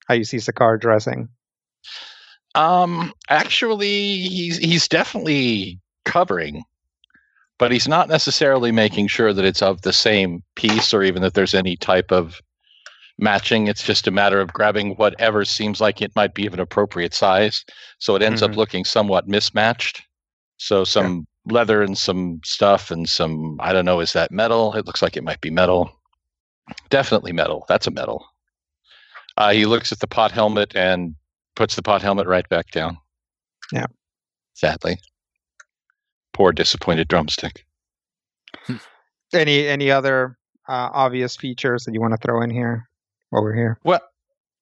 [0.07, 1.29] how you see Sakar dressing.
[2.55, 6.65] Um, actually, he's he's definitely covering,
[7.59, 11.35] but he's not necessarily making sure that it's of the same piece or even that
[11.35, 12.41] there's any type of
[13.19, 13.69] matching.
[13.69, 17.15] It's just a matter of grabbing whatever seems like it might be of an appropriate
[17.15, 17.65] size.
[17.99, 18.51] So it ends Mhm.
[18.51, 20.03] up looking somewhat mismatched.
[20.61, 24.75] So some leather and some stuff and some I don't know, is that metal?
[24.75, 25.91] It looks like it might be metal.
[26.91, 27.65] Definitely metal.
[27.67, 28.27] That's a metal.
[29.39, 31.15] Uh, he looks at the pot helmet and
[31.57, 32.99] puts the pot helmet right back down.
[33.73, 33.87] Yeah.
[34.53, 34.99] Sadly.
[36.35, 37.65] Poor disappointed drumstick.
[39.33, 40.37] Any any other
[40.69, 42.87] uh, obvious features that you want to throw in here
[43.31, 43.79] while we're here?
[43.85, 44.01] Well,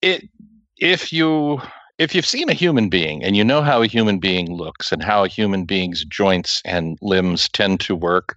[0.02, 0.28] it
[0.76, 1.60] if you
[1.98, 5.02] if you've seen a human being and you know how a human being looks and
[5.02, 8.36] how a human being's joints and limbs tend to work,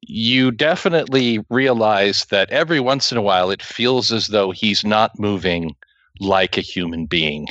[0.00, 5.18] you definitely realize that every once in a while it feels as though he's not
[5.18, 5.76] moving
[6.20, 7.46] like a human being.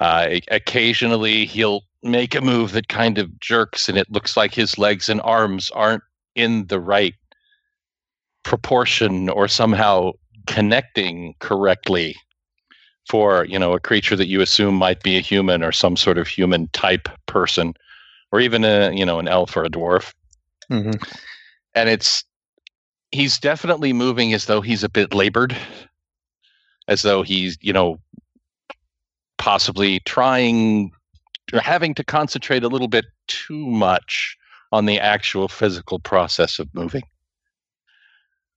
[0.00, 4.78] Uh, occasionally, he'll make a move that kind of jerks, and it looks like his
[4.78, 6.02] legs and arms aren't
[6.34, 7.14] in the right
[8.44, 10.12] proportion or somehow
[10.46, 12.16] connecting correctly
[13.08, 16.18] for you know a creature that you assume might be a human or some sort
[16.18, 17.74] of human type person
[18.32, 20.12] or even a you know an elf or a dwarf
[20.70, 21.02] Mm-hmm.
[21.74, 22.24] and it's
[23.10, 25.56] he's definitely moving as though he's a bit labored
[26.88, 27.98] as though he's you know
[29.38, 30.92] possibly trying
[31.54, 34.36] or having to concentrate a little bit too much
[34.70, 37.04] on the actual physical process of moving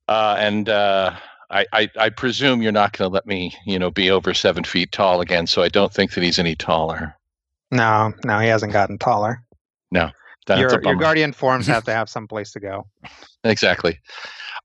[0.10, 1.16] uh, and uh,
[1.52, 4.64] I, I, I presume you're not going to let me you know be over seven
[4.64, 7.16] feet tall again so i don't think that he's any taller
[7.72, 9.44] No, no, he hasn't gotten taller.
[10.46, 12.86] That's a your, your guardian forms have to have some place to go.
[13.44, 14.00] Exactly.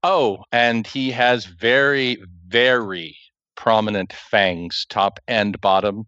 [0.03, 2.18] Oh, and he has very,
[2.49, 3.16] very
[3.55, 6.07] prominent fangs, top and bottom,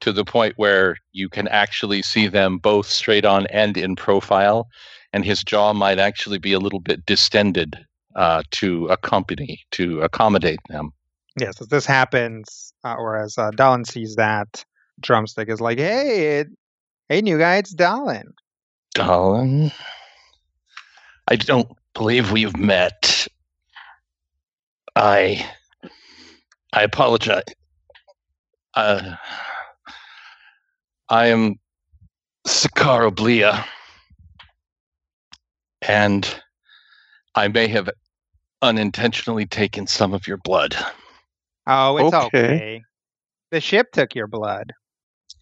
[0.00, 4.68] to the point where you can actually see them both straight on and in profile.
[5.12, 7.85] And his jaw might actually be a little bit distended
[8.16, 10.92] uh, to accompany, to accommodate them.
[11.38, 14.64] Yes, as this happens, uh, or as uh, Dallin sees that,
[15.00, 16.48] Drumstick is like, "Hey, it,
[17.10, 18.32] hey, new guy, it's Dallin."
[18.94, 19.70] Darling,
[21.28, 23.28] I don't believe we've met.
[24.96, 25.46] I
[26.72, 27.44] I apologize.
[28.72, 29.16] Uh,
[31.10, 31.56] I am
[32.46, 33.62] Sakar Oblia,
[35.82, 36.42] and
[37.34, 37.90] I may have
[38.62, 40.76] unintentionally taken some of your blood.
[41.66, 42.54] Oh, it's okay.
[42.54, 42.82] Okay.
[43.50, 44.72] The ship took your blood.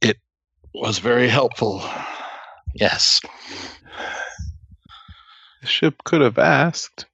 [0.00, 0.18] It
[0.74, 1.82] was very helpful.
[2.74, 3.20] Yes.
[5.60, 7.06] The ship could have asked.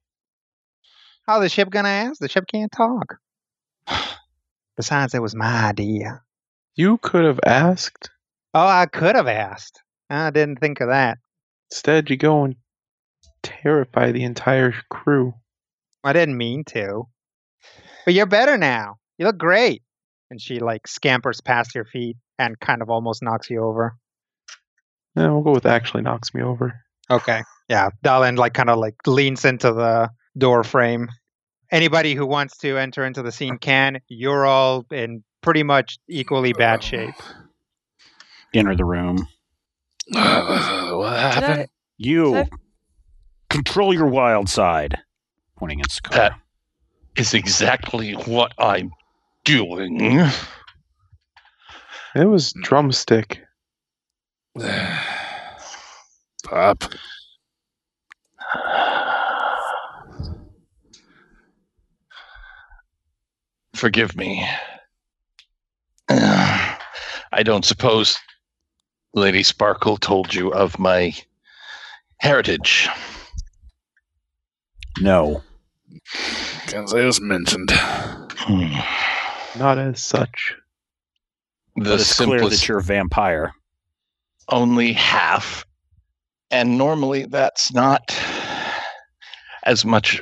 [1.25, 2.19] How the ship gonna ask?
[2.19, 3.17] The ship can't talk.
[4.75, 6.21] Besides, it was my idea.
[6.75, 8.09] You could have asked.
[8.53, 9.81] Oh, I could have asked.
[10.09, 11.19] I didn't think of that.
[11.69, 12.55] Instead, you go and
[13.43, 15.33] terrify the entire crew.
[16.03, 17.03] I didn't mean to.
[18.05, 18.95] But you're better now.
[19.17, 19.83] You look great.
[20.29, 23.95] And she like scampers past your feet and kind of almost knocks you over.
[25.15, 26.73] Yeah, we'll go with actually knocks me over.
[27.09, 27.41] Okay.
[27.67, 27.89] Yeah.
[28.03, 31.09] Dallin like kind of like leans into the door frame.
[31.69, 33.99] Anybody who wants to enter into the scene can.
[34.07, 37.15] You're all in pretty much equally bad shape.
[38.53, 39.17] Enter the room.
[40.15, 41.67] Uh, what Did I- happened?
[41.97, 42.49] You Did
[43.49, 44.97] control your wild side.
[45.61, 46.11] Pointing at Sakar.
[46.15, 46.39] That-
[47.17, 48.91] Is exactly what I'm
[49.45, 50.01] doing.
[52.15, 53.43] It was drumstick.
[56.43, 56.83] Pop.
[63.73, 64.45] Forgive me.
[66.09, 68.17] I don't suppose
[69.13, 71.13] Lady Sparkle told you of my
[72.19, 72.89] heritage.
[74.99, 75.41] no.
[76.67, 77.71] Can't say it was mentioned.
[77.71, 79.59] Hmm.
[79.59, 80.55] Not as such.
[81.75, 83.53] The But it's clear that you're a vampire.
[84.49, 85.65] only half.
[86.49, 88.01] And normally that's not
[89.63, 90.21] as much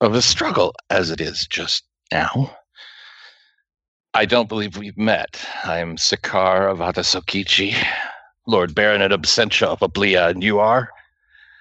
[0.00, 2.56] of a struggle as it is just now.
[4.14, 5.44] I don't believe we've met.
[5.64, 7.76] I'm Sakar of Atasokichi,
[8.46, 10.88] Lord Baronet Absentia of Ablia, and you are?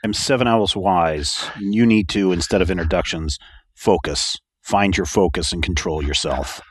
[0.06, 1.50] I'm seven hours wise.
[1.60, 3.40] You need to, instead of introductions,
[3.74, 4.38] focus.
[4.62, 6.62] Find your focus and control yourself.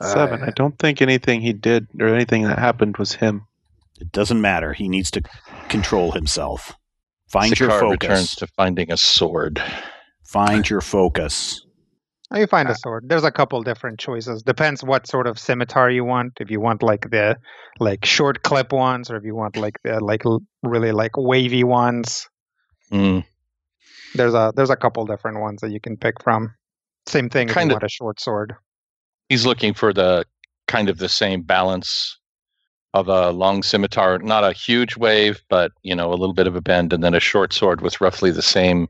[0.00, 0.44] Seven.
[0.44, 3.44] I don't think anything he did or anything that happened was him.
[4.00, 4.74] It doesn't matter.
[4.74, 5.22] He needs to
[5.68, 6.72] control himself.
[7.26, 8.08] Find your Sakar focus.
[8.08, 9.60] returns to finding a sword.
[10.24, 11.66] Find your focus.
[12.30, 13.06] Oh, You find a uh, sword.
[13.08, 14.44] There's a couple different choices.
[14.44, 16.34] Depends what sort of scimitar you want.
[16.38, 17.38] If you want like the
[17.80, 20.22] like short clip ones, or if you want like the like
[20.62, 22.28] really like wavy ones.
[22.90, 23.20] Hmm.
[24.14, 26.54] There's a there's a couple different ones that you can pick from.
[27.06, 28.54] Same thing if Kinda- want a short sword.
[29.28, 30.24] He's looking for the
[30.66, 32.18] kind of the same balance
[32.94, 36.56] of a long scimitar, not a huge wave, but you know, a little bit of
[36.56, 38.88] a bend, and then a short sword with roughly the same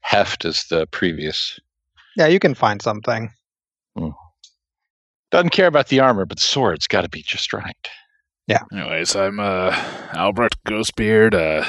[0.00, 1.58] heft as the previous.
[2.16, 3.30] Yeah, you can find something.
[5.32, 7.88] Doesn't care about the armor, but the sword's got to be just right.
[8.46, 8.62] Yeah.
[8.72, 9.74] Anyways, I'm uh
[10.14, 11.34] Albrecht Ghostbeard.
[11.34, 11.64] Uh,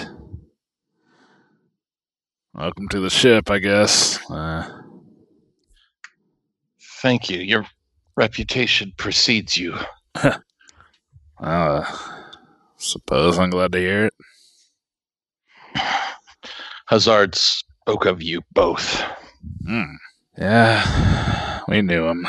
[2.58, 4.20] welcome to the ship, I guess.
[4.32, 4.68] Uh,
[7.02, 7.40] Thank you.
[7.40, 7.66] Your
[8.16, 9.76] reputation precedes you.
[11.40, 11.84] uh,
[12.78, 14.14] suppose I'm glad to hear it.
[16.88, 19.02] Hazard spoke of you both.
[19.66, 19.96] Hmm.
[20.38, 22.28] Yeah, we knew him.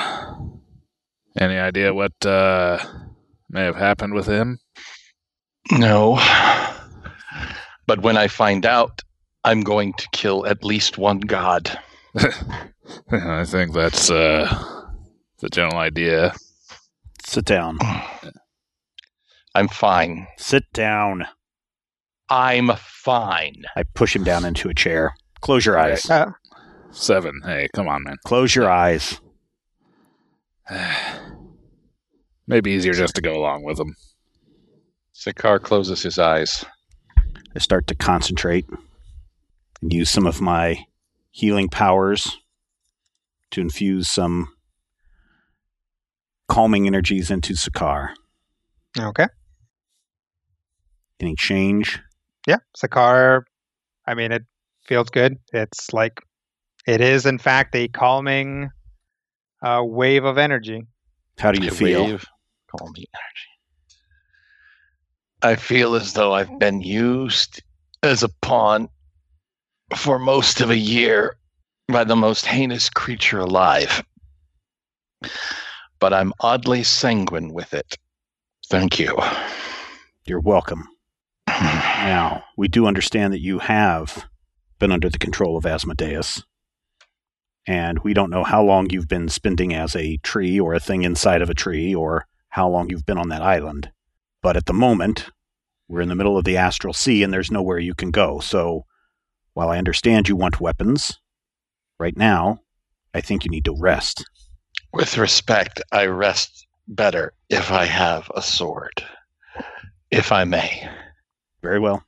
[1.39, 2.79] Any idea what uh,
[3.49, 4.59] may have happened with him?
[5.73, 6.19] No.
[7.87, 9.01] But when I find out,
[9.49, 11.79] I'm going to kill at least one god.
[13.11, 14.47] I think that's uh,
[15.39, 16.35] the general idea.
[17.25, 17.79] Sit down.
[19.55, 20.27] I'm fine.
[20.37, 21.27] Sit down.
[22.29, 23.63] I'm fine.
[23.75, 25.15] I push him down into a chair.
[25.41, 26.11] Close your eyes.
[26.11, 26.33] Uh,
[26.91, 27.41] Seven.
[27.43, 28.19] Hey, come on, man.
[28.27, 29.19] Close your eyes.
[32.47, 33.97] Maybe easier just to go along with him.
[35.15, 36.67] Sakar closes his eyes.
[37.57, 38.67] I start to concentrate
[39.83, 40.85] and use some of my
[41.31, 42.37] healing powers
[43.51, 44.49] to infuse some
[46.49, 48.11] calming energies into Sakar.
[48.99, 49.27] okay.
[51.21, 52.01] Any change?
[52.47, 53.43] Yeah, Sakar.
[54.07, 54.45] I mean, it
[54.87, 55.37] feels good.
[55.53, 56.21] It's like
[56.87, 58.71] it is, in fact, a calming
[59.63, 60.83] uh, wave of energy.
[61.39, 62.05] How do you A feel?
[62.05, 62.25] wave,
[62.71, 63.49] Call me energy.
[65.43, 67.63] I feel as though I've been used
[68.03, 68.89] as a pawn
[69.97, 71.37] for most of a year
[71.89, 74.03] by the most heinous creature alive.
[75.99, 77.97] But I'm oddly sanguine with it.
[78.67, 79.19] Thank you.
[80.25, 80.89] You're welcome.
[81.49, 84.27] Now, we do understand that you have
[84.79, 86.43] been under the control of Asmodeus.
[87.67, 91.03] And we don't know how long you've been spending as a tree or a thing
[91.03, 93.91] inside of a tree or how long you've been on that island.
[94.43, 95.29] But at the moment,
[95.89, 98.41] we're in the middle of the astral sea and there's nowhere you can go.
[98.41, 98.85] So,
[99.59, 101.19] while I understand you want weapons,
[101.99, 102.61] right now,
[103.13, 104.25] I think you need to rest.
[104.93, 109.05] With respect, I rest better if I have a sword,
[110.13, 110.89] if I may.
[111.61, 112.05] Very well.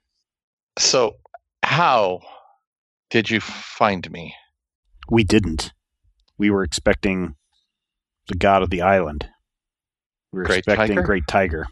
[0.79, 1.17] So,
[1.65, 2.21] how
[3.11, 4.33] did you find me?
[5.11, 5.73] We didn't.
[6.39, 7.35] We were expecting
[8.29, 9.29] the god of the island.
[10.33, 11.03] We were Great expecting Tiger?
[11.03, 11.67] Great Tiger.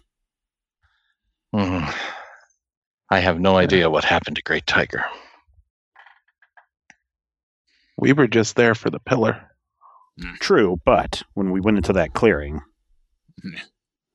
[1.55, 1.85] Hmm.
[3.11, 5.05] I have no idea what happened to Great Tiger.
[7.99, 9.51] We were just there for the pillar.
[10.21, 10.35] Hmm.
[10.41, 12.61] True, but when we went into that clearing,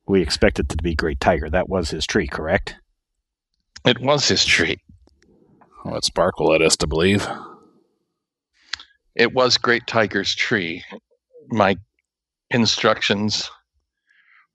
[0.08, 1.50] we expected it to be Great Tiger.
[1.50, 2.76] That was his tree, correct?
[3.86, 4.78] It was his tree.
[5.84, 7.28] What Sparkle led us to believe.
[9.16, 10.82] It was Great Tiger's tree.
[11.50, 11.76] My
[12.52, 13.52] instructions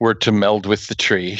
[0.00, 1.38] were to meld with the tree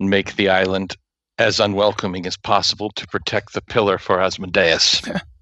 [0.00, 0.96] and make the island
[1.36, 5.02] as unwelcoming as possible to protect the pillar for Asmodeus.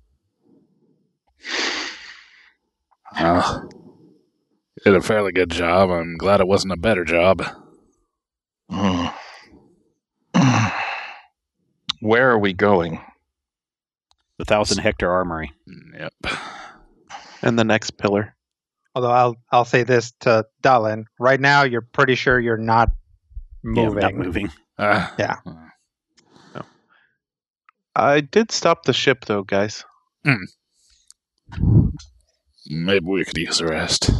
[3.18, 3.68] Well,
[4.76, 5.90] you did a fairly good job.
[5.90, 7.43] I'm glad it wasn't a better job.
[8.70, 9.12] Mm.
[12.01, 13.01] Where are we going?
[14.38, 15.53] The thousand hectare armory.
[15.68, 16.32] Mm, Yep.
[17.43, 18.34] And the next pillar.
[18.95, 21.05] Although I'll I'll say this to Dalin.
[21.18, 22.90] Right now, you're pretty sure you're not
[23.62, 23.82] moving.
[23.82, 24.01] Yeah, moving.
[24.03, 24.51] not moving.
[24.78, 25.36] Uh, Yeah.
[27.95, 29.84] I did stop the ship though, guys.
[32.66, 34.11] Maybe we could use a rest.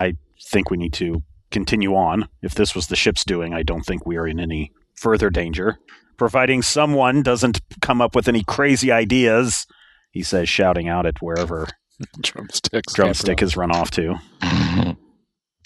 [0.00, 0.14] I
[0.50, 2.28] think we need to continue on.
[2.42, 5.78] If this was the ship's doing, I don't think we are in any further danger.
[6.16, 9.66] Providing someone doesn't come up with any crazy ideas,
[10.10, 11.68] he says, shouting out at wherever
[12.20, 12.92] Drumsticks.
[12.94, 14.16] Drumstick has run off to.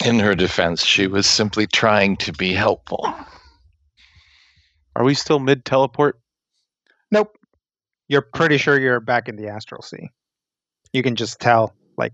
[0.05, 3.13] In her defense, she was simply trying to be helpful.
[4.95, 6.19] Are we still mid teleport?
[7.11, 7.37] Nope.
[8.07, 10.09] You're pretty sure you're back in the astral sea.
[10.93, 12.13] You can just tell, like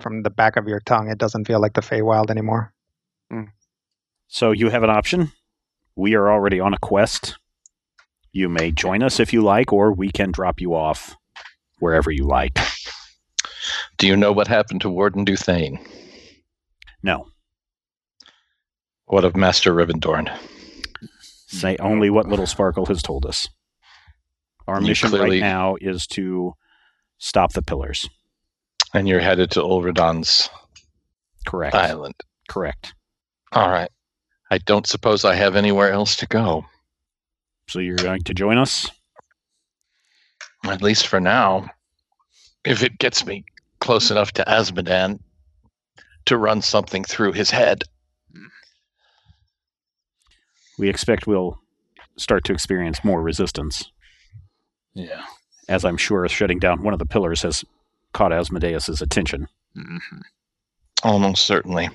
[0.00, 2.72] from the back of your tongue, it doesn't feel like the Feywild anymore.
[3.30, 3.44] Hmm.
[4.28, 5.32] So you have an option.
[5.94, 7.36] We are already on a quest.
[8.32, 11.16] You may join us if you like, or we can drop you off
[11.78, 12.58] wherever you like.
[13.98, 15.78] Do you know what happened to Warden Duthane?
[17.02, 17.28] No,
[19.06, 20.36] What of Master Rivendorn?
[21.48, 23.48] say only what Little Sparkle has told us.
[24.66, 26.54] Our You mission clearly- right now is to
[27.18, 28.08] stop the pillars.
[28.96, 30.48] And you're headed to Ulradon's
[31.46, 31.74] Correct.
[31.74, 32.14] island.
[32.48, 32.94] Correct.
[33.52, 33.90] All right.
[34.50, 36.64] I don't suppose I have anywhere else to go,
[37.68, 38.90] So you're going to join us?
[40.64, 41.68] at least for now.
[42.64, 43.44] If it gets me
[43.80, 45.20] close enough to Asmodan
[46.24, 47.82] to run something through his head.
[50.78, 51.60] We expect we'll
[52.16, 53.90] start to experience more resistance,
[54.94, 55.24] Yeah.
[55.68, 57.62] as I'm sure shutting down one of the pillars has
[58.16, 59.46] caught Asmodeus's attention.
[59.74, 59.98] hmm
[61.04, 61.90] Almost certainly.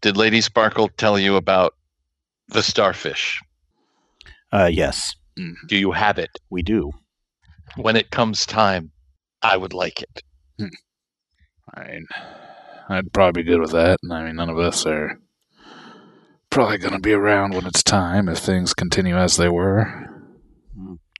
[0.00, 1.74] Did Lady Sparkle tell you about
[2.48, 3.40] the starfish?
[4.52, 5.14] Uh, yes,
[5.66, 6.30] Do you have it?
[6.48, 6.92] we do.
[7.76, 8.92] When it comes time,
[9.42, 10.22] I would like it.
[11.74, 12.06] I mean,
[12.88, 13.98] I'd probably be good with that.
[14.10, 15.20] I mean, none of us are
[16.50, 20.08] probably going to be around when it's time if things continue as they were.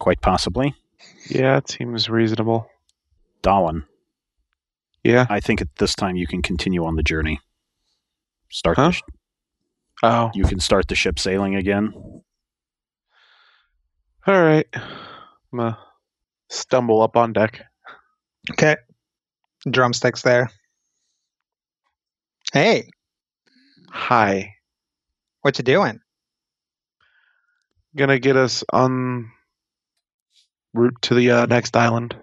[0.00, 0.74] Quite possibly.
[1.28, 2.66] Yeah, it seems reasonable.
[3.42, 3.84] Dalin,
[5.04, 5.26] Yeah.
[5.30, 7.40] I think at this time you can continue on the journey.
[8.50, 8.88] Start Huh?
[8.88, 9.02] the sh-
[10.02, 10.30] Oh.
[10.34, 11.92] you can start the ship sailing again.
[14.26, 14.66] All right.
[14.74, 15.78] I'm gonna
[16.50, 17.62] stumble up on deck.
[18.52, 18.76] Okay.
[19.68, 20.50] Drumsticks there.
[22.52, 22.90] Hey,
[23.90, 24.54] Hi.
[25.42, 26.00] what you doing?
[27.96, 29.30] Gonna get us on
[30.74, 32.16] route to the uh, next island,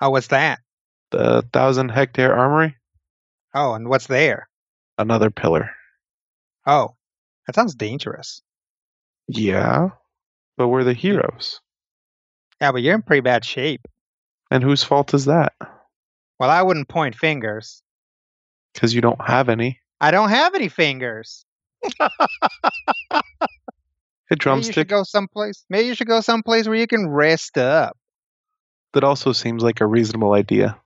[0.00, 0.60] Oh, what's that?
[1.16, 2.76] The thousand hectare armory.
[3.54, 4.48] Oh, and what's there?
[4.98, 5.70] Another pillar.
[6.66, 6.94] Oh,
[7.46, 8.42] that sounds dangerous.
[9.28, 9.90] Yeah,
[10.56, 11.60] but we're the heroes.
[12.60, 13.82] Yeah, but you're in pretty bad shape.
[14.50, 15.52] And whose fault is that?
[16.38, 17.82] Well, I wouldn't point fingers.
[18.74, 19.80] Because you don't have any.
[20.00, 21.44] I don't have any fingers.
[21.82, 21.90] Hey,
[23.10, 23.22] Maybe you
[24.30, 24.88] should drumstick.
[24.88, 25.64] go someplace.
[25.70, 27.96] Maybe you should go someplace where you can rest up.
[28.92, 30.78] That also seems like a reasonable idea.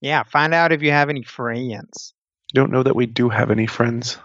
[0.00, 2.14] Yeah, find out if you have any friends.
[2.54, 4.18] Don't know that we do have any friends.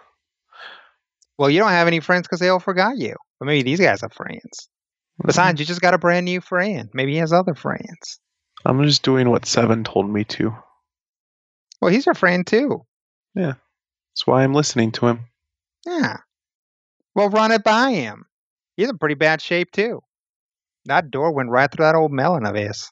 [1.38, 3.16] Well, you don't have any friends because they all forgot you.
[3.40, 4.70] But maybe these guys have friends.
[5.24, 6.90] Besides, you just got a brand new friend.
[6.94, 8.20] Maybe he has other friends.
[8.66, 10.56] I'm just doing what Seven told me to.
[11.82, 12.86] Well, he's your friend too.
[13.36, 13.54] Yeah.
[14.12, 15.26] That's why I'm listening to him.
[15.86, 16.18] Yeah.
[17.16, 18.26] Well, run it by him.
[18.78, 20.02] He's in pretty bad shape too.
[20.86, 22.92] That door went right through that old melon of his.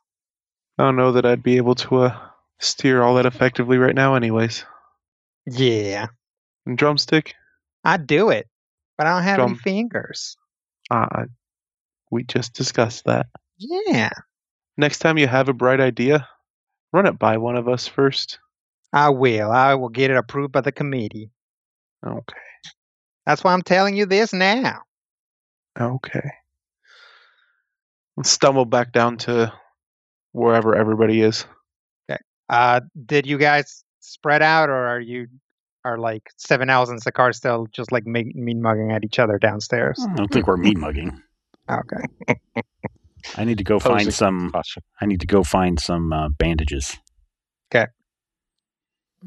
[0.77, 2.19] I don't know that I'd be able to uh,
[2.61, 4.65] steer all that effectively right now, anyways.
[5.45, 6.07] Yeah,
[6.65, 7.33] And drumstick,
[7.83, 8.47] I'd do it,
[8.97, 10.37] but I don't have any fingers.
[10.89, 11.25] uh,
[12.11, 13.27] we just discussed that.
[13.57, 14.09] Yeah,
[14.77, 16.27] Next time you have a bright idea,
[16.93, 18.39] run it by one of us first.
[18.93, 19.51] I will.
[19.51, 21.31] I will get it approved by the committee.
[22.05, 22.35] Okay.
[23.25, 24.81] That's why I'm telling you this now.
[25.79, 26.31] Okay.
[28.17, 29.53] Let's stumble back down to
[30.31, 31.45] wherever everybody is.
[32.51, 35.27] Uh, did you guys spread out, or are you
[35.83, 39.39] are like seven owls and Sakar still just like mean mean mugging at each other
[39.39, 40.05] downstairs?
[40.07, 41.19] I don't think we're mean mugging.
[41.69, 42.35] Okay.
[43.37, 44.51] I need to go find some.
[44.99, 46.97] I need to go find some uh, bandages.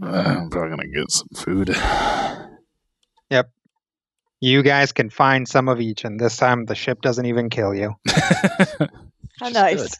[0.02, 1.76] Uh, I'm probably going to get some food.
[3.30, 3.50] Yep.
[4.40, 7.74] You guys can find some of each, and this time the ship doesn't even kill
[7.74, 7.94] you.
[9.40, 9.82] How nice.
[9.82, 9.90] good.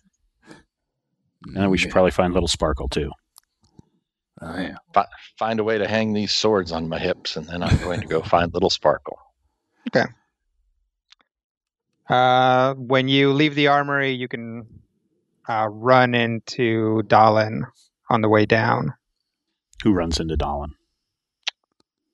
[1.55, 3.11] And we should probably find Little Sparkle too.
[4.41, 4.77] Oh, yeah.
[5.39, 8.07] Find a way to hang these swords on my hips, and then I'm going to
[8.07, 9.19] go find Little Sparkle.
[9.89, 10.07] Okay.
[12.09, 14.67] Uh, when you leave the armory, you can
[15.49, 17.63] uh, run into Dalin
[18.11, 18.93] on the way down.
[19.83, 20.71] Who runs into Dalin?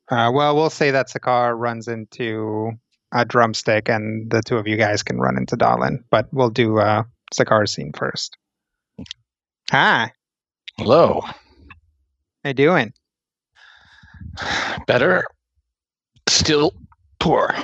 [0.09, 2.72] Uh, well, we'll say that Sakar runs into
[3.12, 6.05] a drumstick, and the two of you guys can run into Dalin.
[6.11, 7.05] But we'll do uh,
[7.35, 8.37] Sakar's scene first.
[9.70, 10.10] Hi,
[10.78, 11.20] Hello.
[11.22, 12.92] how you doing?
[14.86, 15.24] Better.
[16.28, 16.72] Still
[17.20, 17.54] poor.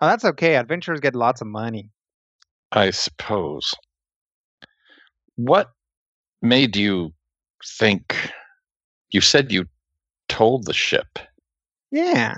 [0.00, 0.54] Oh, that's okay.
[0.54, 1.90] Adventurers get lots of money.
[2.72, 3.74] I suppose.
[5.34, 5.70] What
[6.42, 7.12] made you
[7.64, 8.14] think?
[9.10, 9.66] You said you
[10.28, 11.18] told the ship.
[11.90, 12.36] Yeah.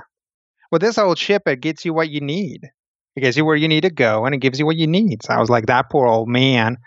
[0.70, 2.70] Well, this old ship, it gets you what you need.
[3.16, 5.22] It gets you where you need to go, and it gives you what you need.
[5.22, 6.78] So I was like, that poor old man.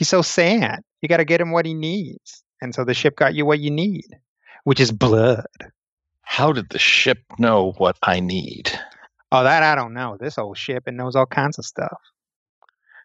[0.00, 0.80] He's so sad.
[1.02, 2.42] You got to get him what he needs.
[2.62, 4.06] And so the ship got you what you need,
[4.64, 5.44] which is blood.
[6.22, 8.72] How did the ship know what I need?
[9.30, 10.16] Oh, that I don't know.
[10.18, 11.98] This old ship, it knows all kinds of stuff.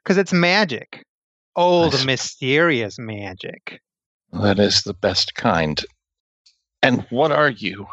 [0.03, 1.05] Because it's magic.
[1.57, 2.05] Old, Nice.
[2.05, 3.81] mysterious magic.
[4.31, 5.83] That is the best kind.
[6.81, 7.87] And what are you?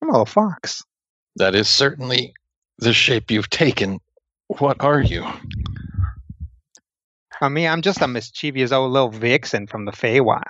[0.00, 0.84] I'm a little fox.
[1.34, 2.32] That is certainly
[2.78, 3.98] the shape you've taken.
[4.46, 5.26] What are you?
[7.42, 10.42] I mean, I'm just a mischievous old little vixen from the Feywild.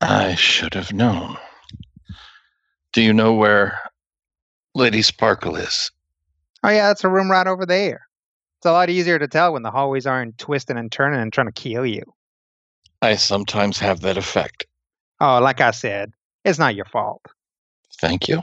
[0.00, 1.36] I should have known.
[2.92, 3.76] Do you know where
[4.76, 5.90] Lady Sparkle is?
[6.62, 8.06] Oh, yeah, that's a room right over there.
[8.58, 11.48] It's a lot easier to tell when the hallways aren't twisting and turning and trying
[11.48, 12.02] to kill you.
[13.02, 14.66] I sometimes have that effect.
[15.20, 16.12] Oh, like I said,
[16.44, 17.26] it's not your fault.
[18.00, 18.42] Thank you.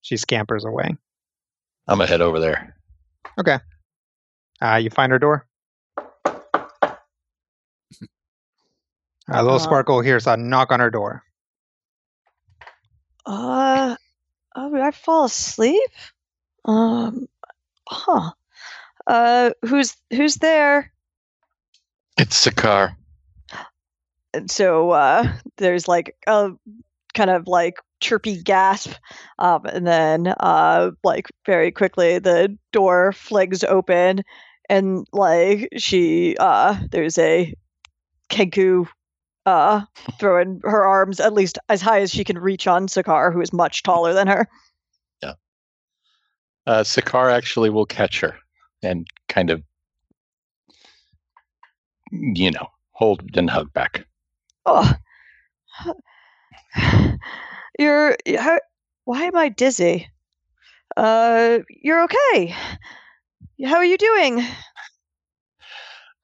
[0.00, 0.96] She scampers away.
[1.86, 2.74] I'm gonna head over there.
[4.62, 5.46] Uh, you find her door.
[9.32, 11.22] A little Uh, sparkle hears a knock on her door.
[13.24, 13.96] Uh,
[14.56, 15.90] oh, did I fall asleep?
[16.64, 17.28] Um,
[17.88, 18.32] huh.
[19.06, 20.92] Uh, who's who's there?
[22.18, 22.96] It's Sakar.
[24.34, 26.50] And so uh, there's like a
[27.14, 28.92] kind of like chirpy gasp,
[29.38, 34.22] um, and then uh, like very quickly the door flings open,
[34.70, 37.52] and like she uh, there's a
[38.30, 38.86] Kenku
[39.44, 39.82] uh
[40.20, 43.52] throwing her arms at least as high as she can reach on Sakar, who is
[43.52, 44.48] much taller than her.
[45.22, 45.34] Yeah.
[46.66, 48.36] Uh, Sakar actually will catch her
[48.82, 49.62] and kind of,
[52.12, 54.06] you know, hold and hug back.
[54.66, 54.94] Oh,
[57.78, 58.16] you're.
[58.38, 58.60] How,
[59.04, 60.08] why am I dizzy?
[60.96, 62.54] Uh, you're okay.
[63.64, 64.44] How are you doing?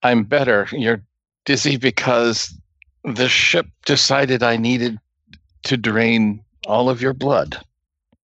[0.03, 0.69] I'm better.
[0.73, 1.03] You're
[1.45, 2.55] dizzy because
[3.05, 4.99] the ship decided I needed
[5.65, 7.59] to drain all of your blood.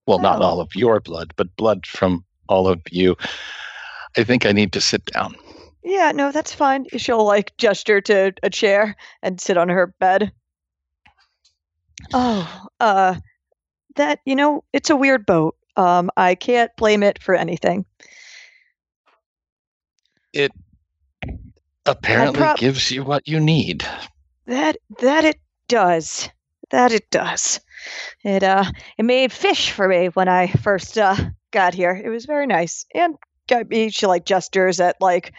[0.06, 0.44] Well, not Oh.
[0.44, 3.16] all of your blood, but blood from all of you.
[4.16, 5.36] I think I need to sit down.
[5.84, 6.86] Yeah, no, that's fine.
[6.96, 10.32] She'll like gesture to a chair and sit on her bed.
[12.12, 13.16] Oh, uh,
[13.96, 15.56] that you know, it's a weird boat.
[15.76, 17.84] Um, I can't blame it for anything.
[20.32, 20.52] It
[21.86, 23.86] apparently prob- gives you what you need.
[24.46, 26.28] That that it does.
[26.70, 27.60] That it does.
[28.24, 28.64] It uh
[28.98, 31.16] it made fish for me when I first uh
[31.50, 32.00] got here.
[32.02, 32.86] It was very nice.
[32.94, 33.16] And
[33.48, 35.32] got me she like gestures at like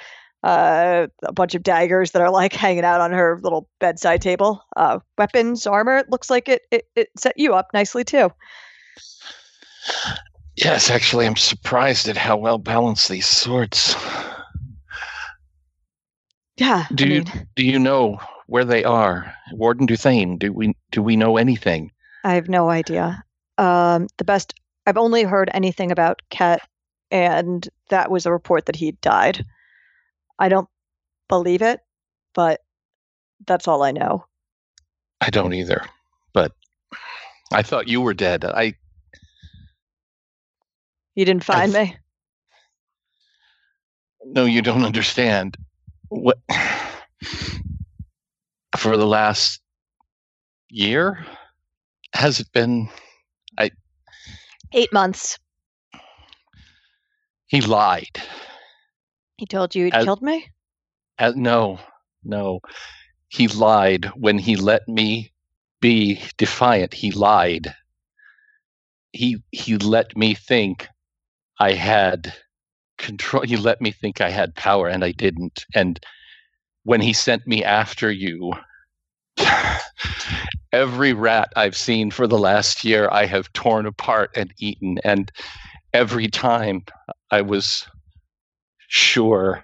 [0.44, 4.62] uh a bunch of daggers that are like hanging out on her little bedside table.
[4.76, 5.98] Uh weapons, armor.
[5.98, 8.30] It looks like it it, it set you up nicely too.
[10.56, 13.96] Yes, actually, I'm surprised at how well balanced these swords.
[16.58, 16.86] Yeah.
[16.94, 17.24] Do I you
[17.56, 20.38] do you know where they are, Warden Duthane?
[20.38, 21.92] Do we do we know anything?
[22.24, 23.24] I have no idea.
[23.58, 24.54] Um the best
[24.86, 26.62] I've only heard anything about Ket
[27.10, 29.46] and that was a report that he died.
[30.40, 30.68] I don't
[31.30, 31.80] believe it,
[32.34, 32.62] but
[33.46, 34.26] that's all I know.
[35.22, 35.86] I don't either.
[36.34, 36.52] But
[37.52, 38.44] I thought you were dead.
[38.46, 38.76] I
[41.16, 41.96] You didn't find me.
[44.26, 45.58] no, you don't understand.
[46.14, 46.38] What
[48.78, 49.62] for the last
[50.70, 51.26] year
[52.14, 52.90] has it been?
[53.58, 53.72] i
[54.74, 55.40] Eight months.
[57.48, 58.22] He lied.
[59.38, 60.48] He told you he'd killed me?
[61.20, 61.80] Uh, no,
[62.24, 62.60] no.
[63.28, 65.32] He lied when he let me
[65.82, 66.94] be defiant.
[66.94, 67.74] He lied
[69.14, 70.88] he he let me think
[71.60, 72.34] I had
[73.04, 73.44] control.
[73.44, 75.66] He let me think I had power, and I didn't.
[75.76, 76.00] And
[76.84, 78.54] when he sent me after you,
[80.72, 84.98] every rat I've seen for the last year, I have torn apart and eaten.
[85.04, 85.32] And
[85.94, 86.84] every time
[87.30, 87.86] I was
[88.88, 89.64] sure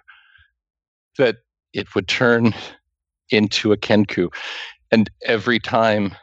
[1.17, 1.37] that
[1.73, 2.53] it would turn
[3.31, 4.29] into a Kenku.
[4.91, 6.15] And every time,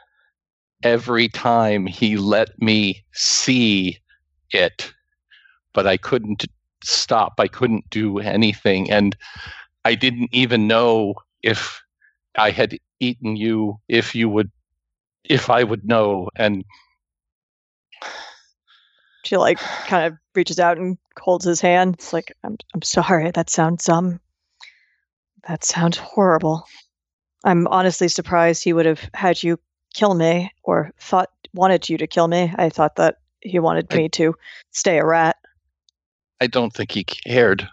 [0.83, 3.97] every time he let me see
[4.51, 4.91] it,
[5.73, 6.45] but I couldn't
[6.87, 7.33] stop.
[7.39, 8.89] I couldn't do anything.
[8.91, 9.15] And
[9.85, 11.81] I didn't even know if
[12.37, 14.51] I had eaten you, if you would,
[15.23, 16.29] if I would know.
[16.35, 16.63] And
[19.25, 21.95] She like kind of reaches out and holds his hand.
[21.95, 23.31] It's like, I'm I'm sorry.
[23.31, 24.19] That sounds um
[25.47, 26.65] that sounds horrible.
[27.43, 29.59] I'm honestly surprised he would have had you
[29.93, 32.53] kill me or thought wanted you to kill me.
[32.57, 34.35] I thought that he wanted I- me to
[34.71, 35.37] stay a rat.
[36.39, 37.67] I don't think he cared.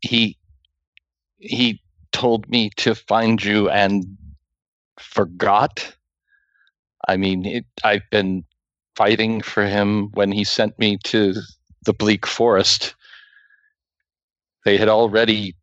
[0.00, 0.36] He
[1.38, 1.80] he
[2.12, 4.16] told me to find you and
[4.98, 5.94] forgot.
[7.08, 8.44] I mean, it, I've been
[8.94, 11.34] fighting for him when he sent me to
[11.84, 12.94] the bleak forest.
[14.64, 15.56] They had already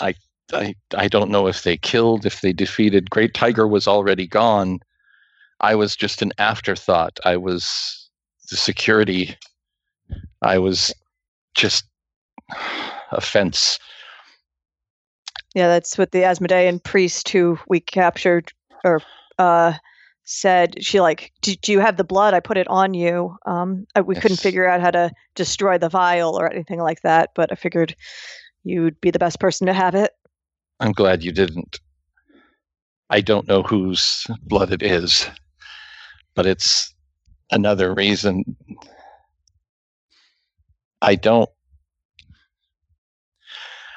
[0.00, 0.14] I
[0.52, 4.80] I I don't know if they killed, if they defeated Great Tiger was already gone.
[5.60, 7.18] I was just an afterthought.
[7.24, 8.10] I was
[8.50, 9.36] the security
[10.42, 10.92] I was
[11.54, 11.84] just
[13.12, 13.78] a fence.
[15.54, 18.52] Yeah, that's what the Asmodean priest who we captured
[18.84, 19.00] or
[19.38, 19.74] uh
[20.24, 20.82] said.
[20.82, 22.34] She like, do, do you have the blood?
[22.34, 23.36] I put it on you.
[23.46, 27.30] Um, I, we couldn't figure out how to destroy the vial or anything like that,
[27.34, 27.94] but I figured
[28.64, 30.12] you'd be the best person to have it.
[30.80, 31.78] I'm glad you didn't.
[33.10, 35.28] I don't know whose blood it is,
[36.34, 36.92] but it's
[37.50, 38.56] another reason
[41.04, 41.50] I don't.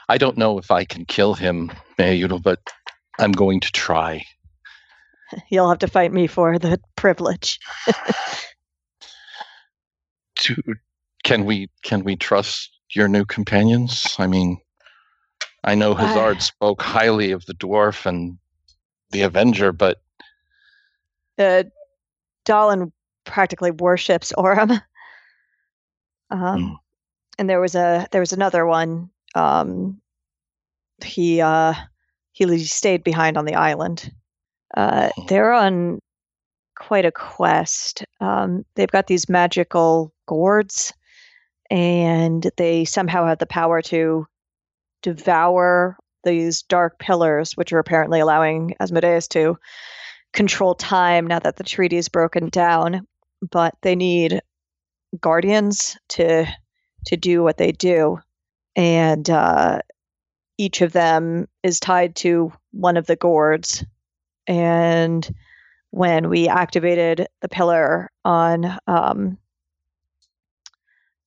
[0.09, 2.59] I don't know if I can kill him, Mayudo, but
[3.19, 4.23] I'm going to try.
[5.49, 7.59] You'll have to fight me for the privilege.
[10.41, 10.55] To
[11.23, 14.15] can we can we trust your new companions?
[14.19, 14.59] I mean,
[15.63, 18.37] I know Hazard spoke highly of the dwarf and
[19.09, 19.97] the Avenger, but
[21.39, 21.63] uh,
[22.45, 22.91] Dalin
[23.25, 24.79] practically worships Orem.
[26.29, 26.86] Um, Hmm.
[27.37, 29.09] And there was a there was another one.
[29.35, 30.01] Um,
[31.03, 31.73] he uh,
[32.31, 34.11] he stayed behind on the island.
[34.75, 35.25] Uh, Hmm.
[35.27, 35.99] they're on
[36.75, 38.05] quite a quest.
[38.19, 40.93] Um, they've got these magical gourds,
[41.69, 44.27] and they somehow have the power to
[45.01, 49.57] devour these dark pillars, which are apparently allowing Asmodeus to
[50.33, 53.07] control time now that the treaty is broken down.
[53.51, 54.41] But they need
[55.21, 56.45] guardians to
[57.07, 58.19] to do what they do,
[58.75, 59.81] and uh,
[60.57, 63.83] each of them is tied to one of the gourds.
[64.45, 65.27] And
[65.91, 69.37] when we activated the pillar on um,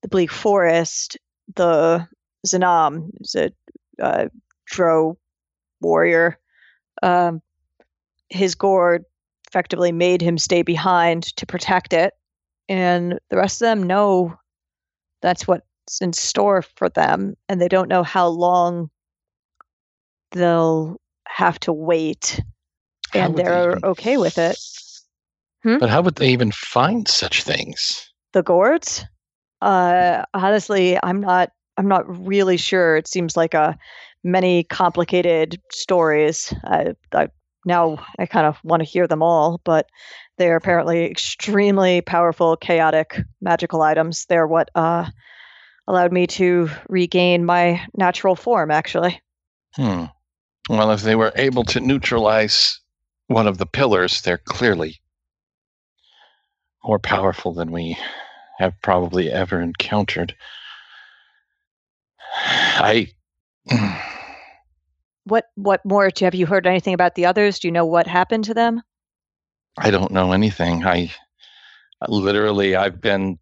[0.03, 1.19] the bleak forest,
[1.55, 2.07] the
[2.47, 3.53] Zanam is a
[4.01, 4.29] uh,
[4.67, 5.19] Drow
[5.81, 6.39] warrior.
[7.03, 7.43] Um,
[8.29, 9.05] his gourd
[9.49, 12.15] effectively made him stay behind to protect it,
[12.69, 14.39] and the rest of them know
[15.21, 15.49] that's
[15.91, 18.91] what's in store for them, and they don't know how long
[20.33, 22.41] they'll have to wait,
[23.13, 24.57] how and would they they're even- okay with it.
[25.65, 25.79] Hmm?
[25.79, 28.07] But how would they even find such things?
[28.33, 29.05] the gourds
[29.61, 33.77] uh honestly i'm not i'm not really sure it seems like a
[34.23, 37.27] many complicated stories i, I
[37.67, 39.89] now i kind of want to hear them all but
[40.39, 45.07] they're apparently extremely powerful chaotic magical items they're what uh
[45.87, 49.21] allowed me to regain my natural form actually
[49.75, 50.05] Hmm.
[50.69, 52.81] Well, if they were able to neutralize
[53.29, 55.01] one of the pillars, they're clearly
[56.85, 57.97] more powerful than we
[58.59, 60.35] have probably ever encountered.
[62.35, 63.09] I.
[65.25, 68.43] what what more have you heard anything about the others do you know what happened
[68.43, 68.83] to them
[69.79, 70.85] I don't know anything.
[70.85, 71.13] I
[72.09, 73.39] literally I've been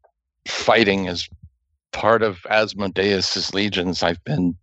[0.47, 1.29] fighting as
[1.99, 4.05] part of Asmodeus's legions.
[4.05, 4.57] I've been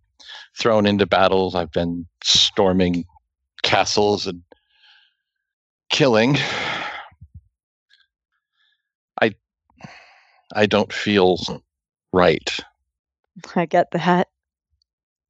[0.58, 1.54] thrown into battles.
[1.54, 3.04] I've been storming
[3.62, 4.42] castles and
[5.90, 6.38] killing.
[9.20, 9.34] I
[10.54, 11.36] I don't feel
[12.10, 12.56] right.
[13.54, 14.28] I get that.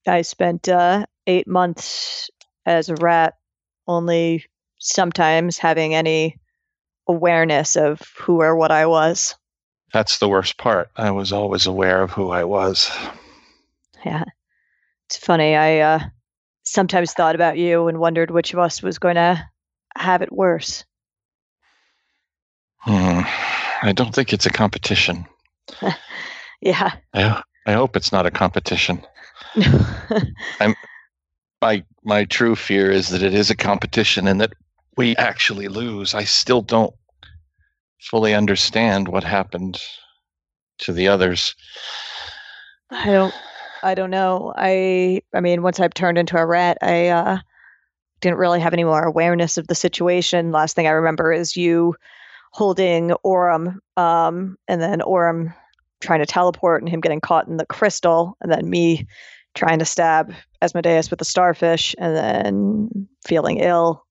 [0.06, 2.30] I spent uh, eight months
[2.64, 3.34] as a rat,
[3.88, 4.44] only
[4.78, 6.38] sometimes having any
[7.08, 9.34] awareness of who or what I was.
[9.96, 10.90] That's the worst part.
[10.94, 12.90] I was always aware of who I was.
[14.04, 14.24] Yeah.
[15.06, 15.56] It's funny.
[15.56, 16.00] I uh,
[16.64, 19.42] sometimes thought about you and wondered which of us was going to
[19.96, 20.84] have it worse.
[22.80, 23.20] Hmm.
[23.80, 25.24] I don't think it's a competition.
[26.60, 26.92] Yeah.
[27.14, 29.02] I, I hope it's not a competition.
[30.60, 30.74] I'm,
[31.62, 34.52] My my true fear is that it is a competition and that
[34.98, 36.12] we actually lose.
[36.14, 36.94] I still don't
[38.10, 39.80] fully understand what happened
[40.78, 41.54] to the others.
[42.90, 43.34] I don't
[43.82, 44.52] I don't know.
[44.56, 47.38] I I mean once I've turned into a rat, I uh
[48.20, 50.52] didn't really have any more awareness of the situation.
[50.52, 51.94] Last thing I remember is you
[52.52, 55.52] holding Orim um and then Orim
[56.00, 59.06] trying to teleport and him getting caught in the crystal and then me
[59.54, 60.32] trying to stab
[60.62, 64.04] Asmodeus with the starfish and then feeling ill,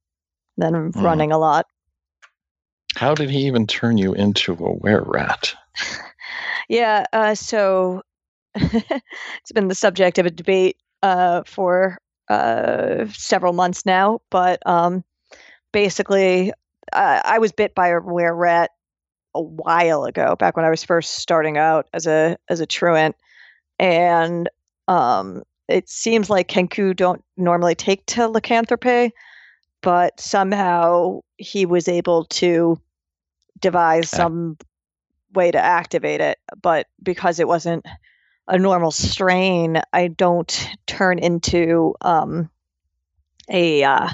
[0.58, 1.04] then Mm.
[1.04, 1.68] running a lot.
[2.96, 5.54] How did he even turn you into a were rat?
[6.68, 8.02] Yeah, uh, so
[8.56, 15.04] it's been the subject of a debate uh, for uh, several months now, but um,
[15.72, 16.52] basically,
[16.94, 18.72] uh, I was bit by a were rat
[19.36, 23.16] a while ago, back when I was first starting out as a as a truant,
[23.78, 24.50] and
[24.88, 29.12] um, it seems like Kenku don't normally take to lycanthropy,
[29.86, 32.82] but somehow he was able to
[33.60, 34.58] devise some
[35.32, 36.40] way to activate it.
[36.60, 37.86] But because it wasn't
[38.48, 42.50] a normal strain, I don't turn into um,
[43.48, 44.10] a uh,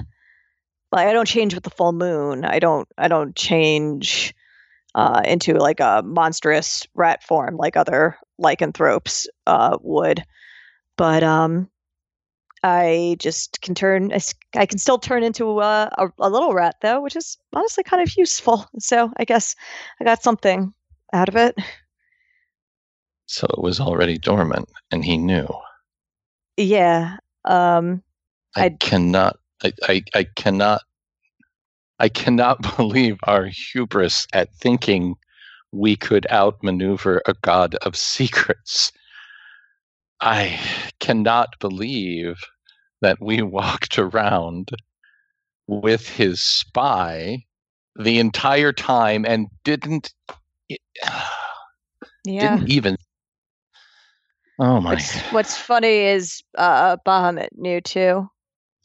[0.92, 2.44] like I don't change with the full moon.
[2.44, 4.36] I don't I don't change
[4.94, 10.22] uh, into like a monstrous rat form like other lycanthropes uh, would.
[10.98, 11.70] But um,
[12.64, 14.12] I just can turn.
[14.56, 18.02] I can still turn into a, a, a little rat though, which is honestly kind
[18.04, 18.66] of useful.
[18.80, 19.56] So I guess
[20.00, 20.74] I got something
[21.14, 21.56] out of it.
[23.26, 25.48] So it was already dormant, and he knew.
[26.58, 27.18] Yeah.
[27.46, 28.04] Um,
[28.56, 29.38] I I'd- cannot.
[29.64, 30.82] I, I, I cannot.
[32.00, 35.16] I cannot believe our hubris at thinking
[35.72, 38.92] we could outmaneuver a god of secrets.
[40.22, 40.60] I
[41.00, 42.40] cannot believe
[43.02, 44.70] that we walked around
[45.68, 47.46] with his spy
[47.96, 50.14] the entire time and didn't
[52.26, 52.56] yeah.
[52.56, 52.98] didn't even.
[54.60, 54.94] Oh my!
[54.94, 58.30] What's, what's funny is uh, Bahamut knew too.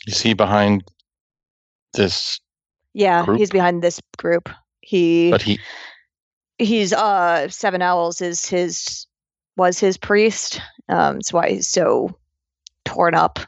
[0.06, 0.84] Is he behind
[1.92, 2.40] this?
[2.94, 3.38] Yeah, Group?
[3.38, 4.48] he's behind this group.
[4.80, 5.58] He But he
[6.58, 9.06] he's uh Seven Owls is his
[9.56, 10.60] was his priest.
[10.88, 12.16] Um, that's why he's so
[12.84, 13.38] torn up.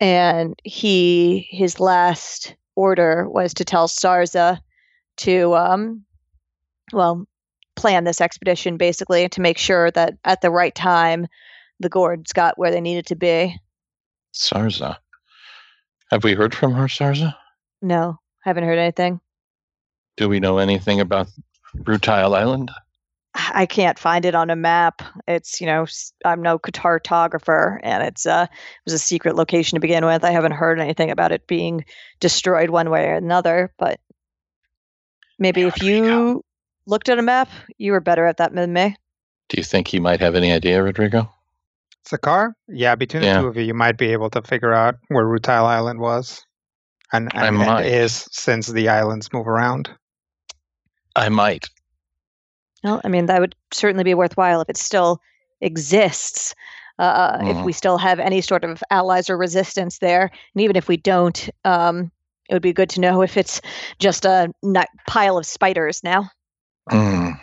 [0.00, 4.60] And he his last order was to tell Sarza
[5.18, 6.04] to um
[6.92, 7.26] well
[7.76, 11.26] plan this expedition basically to make sure that at the right time
[11.80, 13.56] the gourds got where they needed to be.
[14.32, 14.96] Sarza.
[16.10, 17.34] Have we heard from her, Sarza?
[17.82, 19.20] No, haven't heard anything.
[20.16, 21.28] Do we know anything about
[21.76, 22.70] Rutile Island?
[23.52, 25.02] I can't find it on a map.
[25.26, 25.86] It's you know
[26.24, 30.24] I'm no cartographer, and it's uh it was a secret location to begin with.
[30.24, 31.84] I haven't heard anything about it being
[32.20, 33.72] destroyed one way or another.
[33.78, 34.00] But
[35.38, 36.44] maybe Yeah, if you
[36.86, 38.96] looked at a map, you were better at that than me.
[39.48, 41.30] Do you think he might have any idea, Rodrigo?
[42.06, 42.52] Sakar?
[42.68, 43.34] Yeah, between Yeah.
[43.34, 46.44] the two of you, you might be able to figure out where Rutile Island was.
[47.12, 49.90] And, I and, and is since the islands move around.
[51.14, 51.68] I might.
[52.84, 55.20] Well, I mean that would certainly be worthwhile if it still
[55.60, 56.54] exists.
[56.98, 57.64] Uh, If Mhm.
[57.64, 61.48] we still have any sort of allies or resistance there, and even if we don't,
[61.64, 62.12] um,
[62.48, 63.60] it would be good to know if it's
[63.98, 64.52] just a
[65.08, 66.30] pile of spiders now.
[66.90, 67.40] Mm.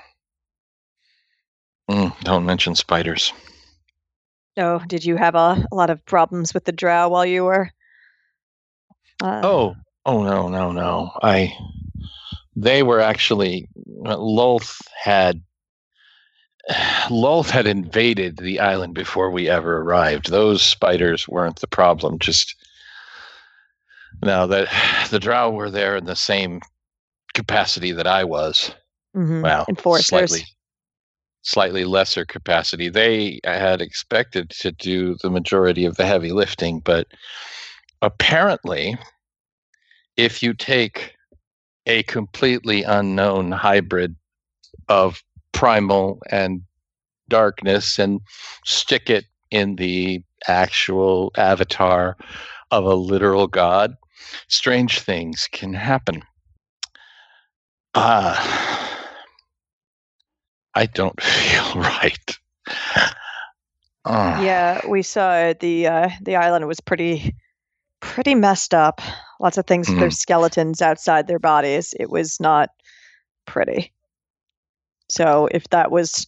[1.90, 3.34] Mm, don't mention spiders.
[4.58, 7.72] Oh, did you have a, a lot of problems with the drow while you were?
[9.22, 9.76] Uh, Oh,
[10.06, 11.12] oh no, no, no.
[11.22, 11.58] I.
[12.56, 13.68] They were actually.
[14.02, 15.42] Lolth had.
[17.10, 20.30] Lolth had invaded the island before we ever arrived.
[20.30, 22.20] Those spiders weren't the problem.
[22.20, 22.56] Just
[24.24, 24.68] now that
[25.12, 26.62] the Drow were there in the same
[27.34, 28.72] capacity that I was.
[29.16, 30.08] mhm, Wow, enforcers.
[30.08, 30.42] slightly,
[31.44, 32.90] slightly lesser capacity.
[32.90, 37.08] They had expected to do the majority of the heavy lifting, but
[38.02, 38.98] apparently,
[40.18, 41.16] if you take
[41.86, 44.16] a completely unknown hybrid
[44.88, 46.62] of primal and
[47.30, 48.22] darkness and
[48.66, 52.18] stick it in the actual avatar
[52.72, 53.96] of a literal god,
[54.48, 56.22] strange things can happen.
[57.94, 58.36] Uh,
[60.74, 62.38] I don't feel right.
[64.06, 67.36] Uh, Yeah, we saw the uh, the island was pretty
[68.00, 69.02] pretty messed up.
[69.42, 70.10] Lots of things their mm-hmm.
[70.10, 71.96] skeletons outside their bodies.
[72.00, 72.70] It was not
[73.48, 73.92] pretty.
[75.10, 76.28] So if that was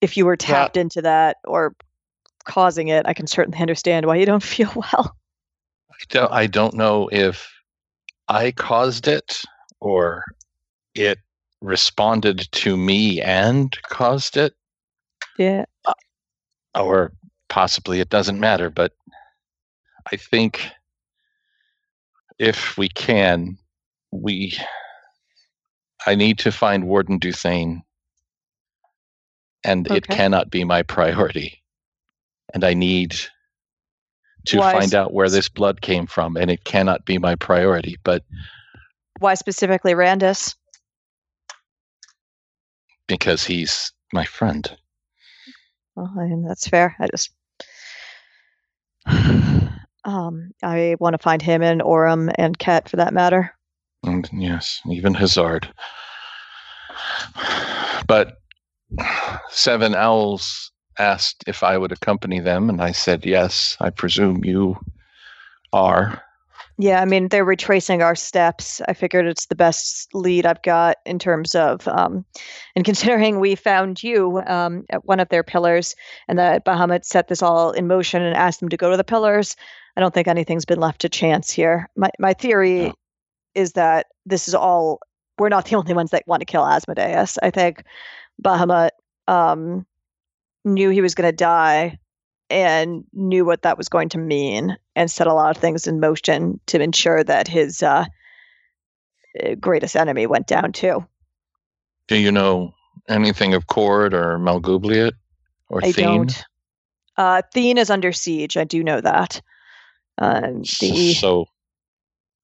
[0.00, 1.74] if you were tapped into that or
[2.44, 5.16] causing it, I can certainly understand why you don't feel well.
[5.90, 7.48] I don't, I don't know if
[8.26, 9.42] I caused it
[9.80, 10.24] or
[10.94, 11.18] it
[11.60, 14.54] responded to me and caused it,
[15.38, 15.64] Yeah.
[15.84, 15.94] Uh,
[16.74, 17.12] or
[17.48, 18.70] possibly it doesn't matter.
[18.70, 18.92] But
[20.12, 20.70] I think
[22.38, 23.58] if we can,
[24.12, 24.56] we.
[26.06, 27.82] I need to find Warden Duthane,
[29.64, 31.62] and it cannot be my priority.
[32.54, 33.16] And I need
[34.46, 37.34] to Why find s- out where this blood came from, and it cannot be my
[37.34, 37.98] priority.
[38.04, 38.22] But
[39.18, 40.54] Why specifically Randus?
[43.08, 44.70] because he's my friend.
[45.96, 46.94] Well, I mean, that's fair.
[47.00, 47.30] I just
[50.08, 53.52] um I want to find him and Orum and Ket for that matter.
[54.04, 55.68] And yes, even Hazard.
[58.06, 58.38] But
[59.50, 63.76] Seven Owls asked if I would accompany them, and I said yes.
[63.80, 64.78] I presume you
[65.72, 66.22] are.
[66.80, 68.80] Yeah, I mean, they're retracing our steps.
[68.88, 72.24] I figured it's the best lead I've got in terms of, um,
[72.76, 75.96] and considering we found you um, at one of their pillars
[76.28, 79.02] and that Bahamut set this all in motion and asked them to go to the
[79.02, 79.56] pillars,
[79.96, 81.90] I don't think anything's been left to chance here.
[81.96, 82.94] My, my theory No.
[83.56, 85.00] is that this is all,
[85.36, 87.38] we're not the only ones that want to kill Asmodeus.
[87.42, 87.82] I think
[88.40, 88.90] Bahamut
[89.26, 89.84] um,
[90.64, 91.98] knew he was going to die
[92.50, 96.00] and knew what that was going to mean and set a lot of things in
[96.00, 98.04] motion to ensure that his uh,
[99.42, 101.06] uh, greatest enemy went down too.
[102.08, 102.72] Do you know
[103.08, 105.12] anything of Cord or Malgubliet
[105.68, 106.18] or I Thene?
[106.18, 106.44] don't.
[107.16, 108.56] Uh, Thene is under siege.
[108.56, 109.40] I do know that.
[110.16, 110.40] Uh,
[110.80, 111.46] the So,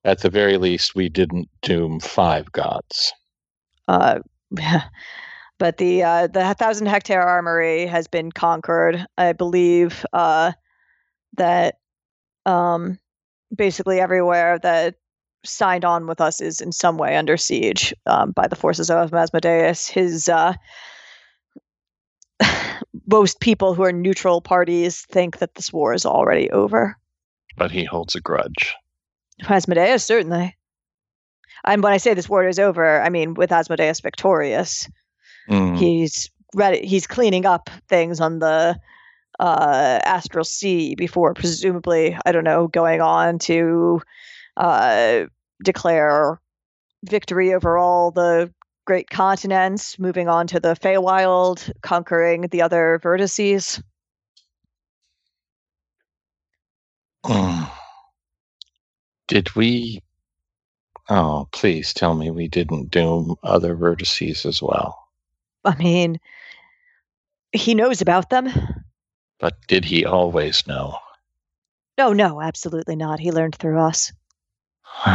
[0.05, 3.13] at the very least, we didn't doom five gods.
[3.89, 4.19] uh,
[5.59, 9.07] but the uh, the thousand hectare armory has been conquered.
[9.17, 10.53] I believe uh,
[11.37, 11.79] that
[12.47, 12.99] um,
[13.55, 14.97] basically everywhere that
[15.45, 19.15] signed on with us is in some way under siege um, by the forces of
[19.15, 19.89] Asmodeus.
[19.89, 20.55] His uh,
[23.07, 26.97] most people who are neutral parties think that this war is already over.
[27.57, 28.75] But he holds a grudge.
[29.49, 30.57] Asmodeus certainly.
[31.67, 34.89] And when I say this war is over, I mean with Asmodeus victorious.
[35.49, 38.79] Mm, he's ready he's cleaning up things on the
[39.41, 44.01] uh astral sea before presumably i don't know going on to
[44.57, 45.25] uh
[45.63, 46.41] declare
[47.05, 48.53] victory over all the
[48.87, 53.83] great continents moving on to the Feywild conquering the other vertices
[57.25, 57.71] mm.
[59.27, 60.03] Did we?
[61.09, 65.04] Oh, please tell me we didn't doom other vertices as well.
[65.65, 66.19] I mean
[67.53, 68.49] he knows about them
[69.39, 70.99] But did he always know?
[71.99, 74.13] no no absolutely not he learned through us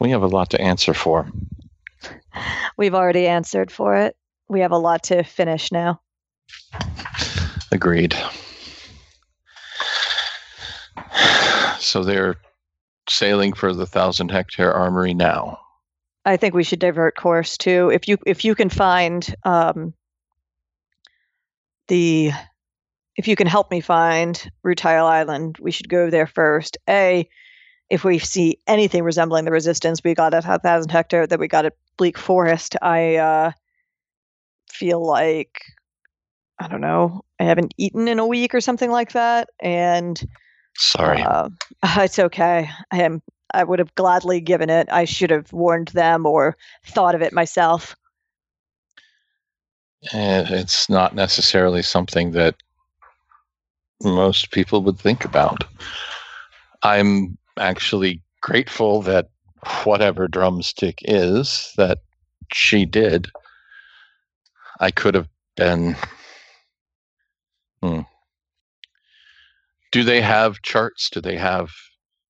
[0.00, 1.28] we have a lot to answer for.
[2.76, 4.16] we've already answered for it
[4.48, 6.00] we have a lot to finish now
[7.72, 8.14] Agreed.
[11.78, 12.36] So they're
[13.08, 15.58] sailing for the thousand hectare armory now.
[16.26, 17.90] I think we should divert course too.
[17.90, 19.94] If you if you can find um,
[21.86, 22.32] the
[23.16, 26.76] if you can help me find Rutile Island, we should go there first.
[26.90, 27.28] A,
[27.88, 31.46] if we see anything resembling the resistance we got at a thousand hectare that we
[31.46, 33.52] got at Bleak Forest, I uh,
[34.70, 35.62] feel like
[36.58, 37.22] I don't know.
[37.38, 40.20] I haven't eaten in a week or something like that, and
[40.76, 41.22] Sorry.
[41.22, 41.50] uh,
[41.84, 42.68] it's okay.
[42.90, 43.22] I am.
[43.56, 44.86] I would have gladly given it.
[44.92, 47.96] I should have warned them or thought of it myself.
[50.12, 52.54] Eh, it's not necessarily something that
[54.02, 55.64] most people would think about.
[56.82, 59.30] I'm actually grateful that
[59.84, 62.00] whatever drumstick is that
[62.52, 63.28] she did,
[64.80, 65.96] I could have been.
[67.82, 68.00] Hmm.
[69.92, 71.08] Do they have charts?
[71.08, 71.70] Do they have?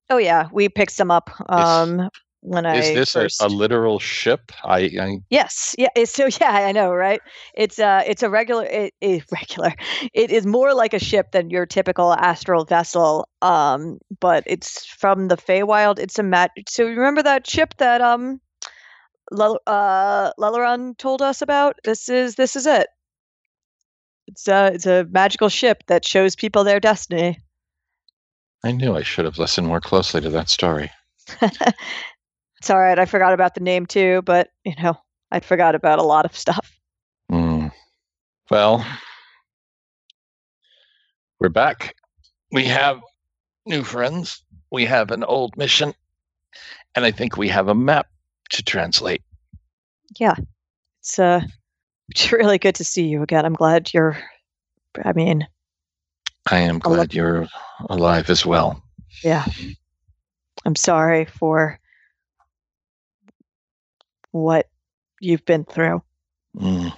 [0.09, 2.09] Oh yeah, we picked some up um,
[2.41, 3.41] when I Is this first.
[3.41, 4.53] a, a literal ship?
[4.65, 5.89] I, I Yes, yeah.
[6.05, 7.21] So yeah, I know, right?
[7.55, 9.73] It's uh, it's a regular, it, it, regular.
[10.15, 13.29] It is more like a ship than your typical astral vessel.
[13.43, 15.99] Um, but it's from the Feywild.
[15.99, 16.53] It's a mat.
[16.69, 18.41] So you remember that ship that um
[19.33, 21.77] Lel- uh, Leleron told us about.
[21.85, 22.87] This is this is it.
[24.29, 27.41] It's a it's a magical ship that shows people their destiny.
[28.67, 30.91] I knew I should have listened more closely to that story.
[31.41, 32.99] it's all right.
[32.99, 34.99] I forgot about the name too, but you know,
[35.31, 36.73] I forgot about a lot of stuff.
[37.31, 37.69] Hmm.
[38.51, 38.85] Well,
[41.39, 41.95] we're back.
[42.51, 43.01] We have
[43.67, 44.43] new friends.
[44.73, 45.95] We have an old mission.
[46.95, 48.09] And I think we have a map
[48.51, 49.23] to translate.
[50.19, 50.35] Yeah,
[51.01, 51.43] it's uh,
[52.09, 53.45] it's really good to see you again.
[53.45, 54.17] I'm glad you're.
[55.05, 55.47] I mean,
[56.49, 57.49] I am glad you're
[57.89, 58.83] alive as well.
[59.23, 59.45] yeah.
[60.65, 61.79] I'm sorry for
[64.33, 64.69] what
[65.21, 66.03] you've been through.
[66.57, 66.93] Mm.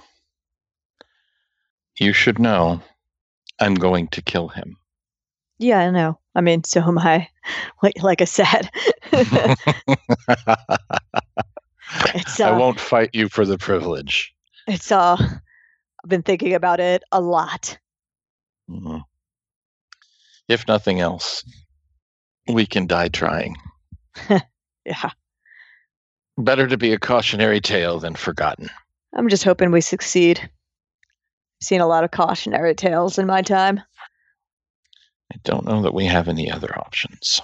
[1.99, 2.81] You should know
[3.59, 4.77] I'm going to kill him.
[5.59, 6.19] Yeah, I know.
[6.35, 7.27] I mean, so am I.
[7.81, 8.69] Like like I said,
[9.13, 9.57] it's
[12.39, 14.33] I uh, won't fight you for the privilege.
[14.67, 17.77] it's uh, I've been thinking about it a lot.
[18.69, 19.01] Mm.
[20.49, 21.43] If nothing else,
[22.47, 23.55] we can die trying.
[24.85, 25.11] Yeah,
[26.37, 28.69] Better to be a cautionary tale than forgotten.
[29.13, 30.49] I'm just hoping we succeed.
[31.61, 33.81] Seen a lot of cautionary tales in my time.
[35.31, 37.39] I don't know that we have any other options.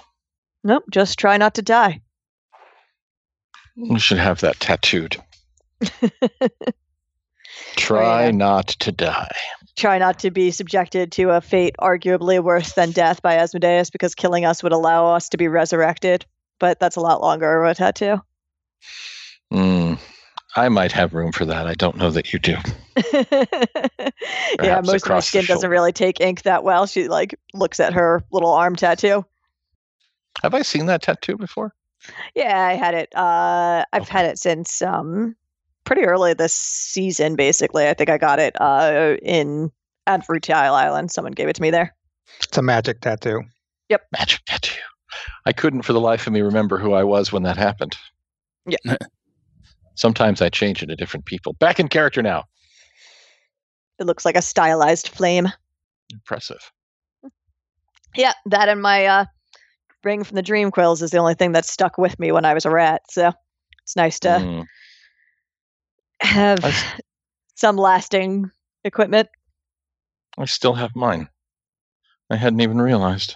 [0.64, 2.00] Nope, just try not to die.
[3.76, 5.16] We should have that tattooed.
[7.58, 8.30] Oh, try yeah.
[8.32, 9.34] not to die.
[9.76, 14.14] Try not to be subjected to a fate arguably worse than death by Asmodeus because
[14.14, 16.24] killing us would allow us to be resurrected.
[16.58, 18.20] But that's a lot longer of a tattoo.
[19.52, 19.98] Mm,
[20.56, 21.66] I might have room for that.
[21.66, 22.56] I don't know that you do.
[24.62, 26.86] yeah, most of my skin doesn't really take ink that well.
[26.86, 29.24] She like looks at her little arm tattoo.
[30.42, 31.74] Have I seen that tattoo before?
[32.34, 33.14] Yeah, I had it.
[33.14, 34.12] Uh, I've Okay.
[34.12, 35.36] had it since um,
[35.86, 37.36] pretty early this season.
[37.36, 39.70] Basically, I think I got it uh, in
[40.06, 41.10] at Rutile Island.
[41.10, 41.94] Someone gave it to me there.
[42.42, 43.42] It's a magic tattoo.
[43.88, 44.02] Yep.
[44.12, 44.80] Magic tattoo.
[45.46, 47.96] I couldn't for the life of me remember who I was when that happened.
[48.66, 48.76] Yeah.
[49.94, 51.54] Sometimes I change into different people.
[51.54, 52.44] Back in character now.
[53.98, 55.48] It looks like a stylized flame.
[56.12, 56.70] Impressive.
[58.14, 59.24] Yeah, that and my uh,
[60.04, 62.54] ring from the Dream Quills is the only thing that stuck with me when I
[62.54, 63.02] was a rat.
[63.10, 63.32] So
[63.82, 64.66] it's nice to Mm,
[66.26, 66.72] have I
[67.54, 68.50] some lasting
[68.84, 69.28] equipment.
[70.38, 71.28] I still have mine.
[72.30, 73.34] I hadn't even realized.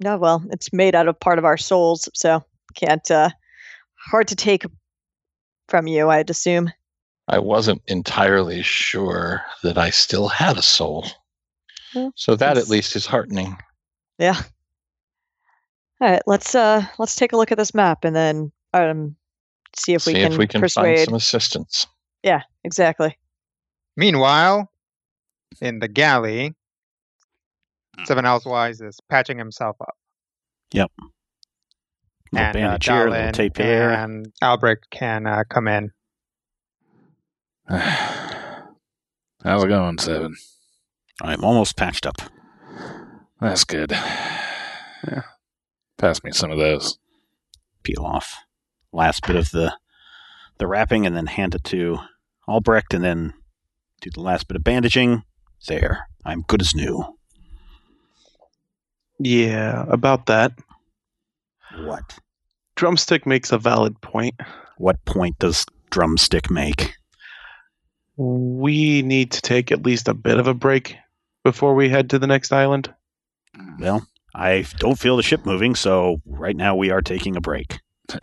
[0.00, 2.44] No, well, it's made out of part of our souls, so
[2.74, 3.08] can't.
[3.10, 3.30] uh
[4.10, 4.64] Hard to take
[5.68, 6.72] from you, I'd assume.
[7.26, 11.04] I wasn't entirely sure that I still had a soul.
[11.94, 13.58] Well, So that at least is heartening.
[14.18, 14.40] Yeah.
[16.00, 19.16] All right, let's uh let's take a look at this map and then um
[19.76, 20.96] see if See we can, if we can persuade.
[20.96, 21.86] find some assistance.
[22.22, 23.16] Yeah, exactly.
[23.96, 24.70] Meanwhile,
[25.60, 26.54] in the galley,
[28.04, 29.94] Seven Owls Wise is patching himself up.
[32.30, 33.90] Little and uh, bandage here, tape there.
[33.90, 35.90] and Albrecht can uh, come in.
[37.68, 40.36] How's it going, Seven?
[41.22, 42.16] I'm almost patched up.
[43.40, 43.92] That's good.
[45.06, 45.22] Yeah.
[45.96, 46.98] Pass me some of those.
[47.84, 48.34] Peel off
[48.92, 49.76] last bit of the
[50.58, 51.98] the wrapping, and then hand it to
[52.46, 53.34] Albrecht, and then
[54.00, 55.22] do the last bit of bandaging.
[55.66, 57.16] There, I'm good as new.
[59.18, 60.52] Yeah, about that.
[61.76, 62.18] What?
[62.76, 64.34] Drumstick makes a valid point.
[64.78, 66.94] What point does drumstick make?
[68.16, 70.96] We need to take at least a bit of a break
[71.44, 72.92] before we head to the next island.
[73.78, 77.80] Well, I don't feel the ship moving, so right now we are taking a break.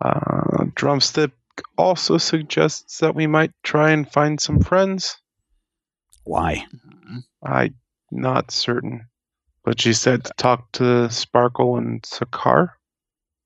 [0.00, 1.32] Uh, Drumstick
[1.76, 5.18] also suggests that we might try and find some friends.
[6.24, 6.66] Why?
[7.42, 7.74] I'm
[8.10, 9.06] not certain.
[9.64, 12.70] But she said to talk to Sparkle and Sakar.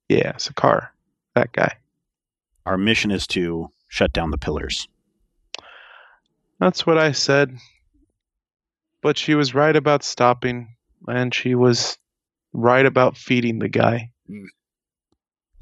[0.09, 0.89] Yeah, Sakar.
[1.35, 1.77] That guy.
[2.67, 4.87] Our mission is to shut down the pillars.
[6.61, 7.57] That's what I said.
[9.01, 10.77] But she was right about stopping,
[11.09, 11.99] and she was
[12.53, 14.13] right about feeding the guy.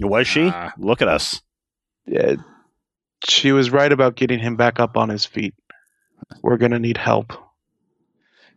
[0.03, 0.49] Was she?
[0.49, 0.73] Ah.
[0.79, 1.43] Look at us.
[2.07, 2.37] Yeah,
[3.29, 5.55] she was right about getting him back up on his feet.
[6.43, 7.33] We're going to need help.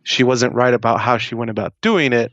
[0.02, 2.32] She wasn't right about how she went about doing it.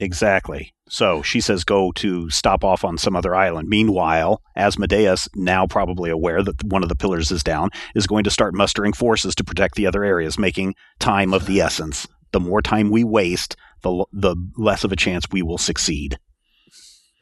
[0.00, 0.74] Exactly.
[0.88, 3.68] So she says go to stop off on some other island.
[3.68, 8.30] Meanwhile, Asmodeus, now probably aware that one of the pillars is down, is going to
[8.30, 12.06] start mustering forces to protect the other areas, making time of the essence.
[12.32, 16.18] The more time we waste, the l- the less of a chance we will succeed.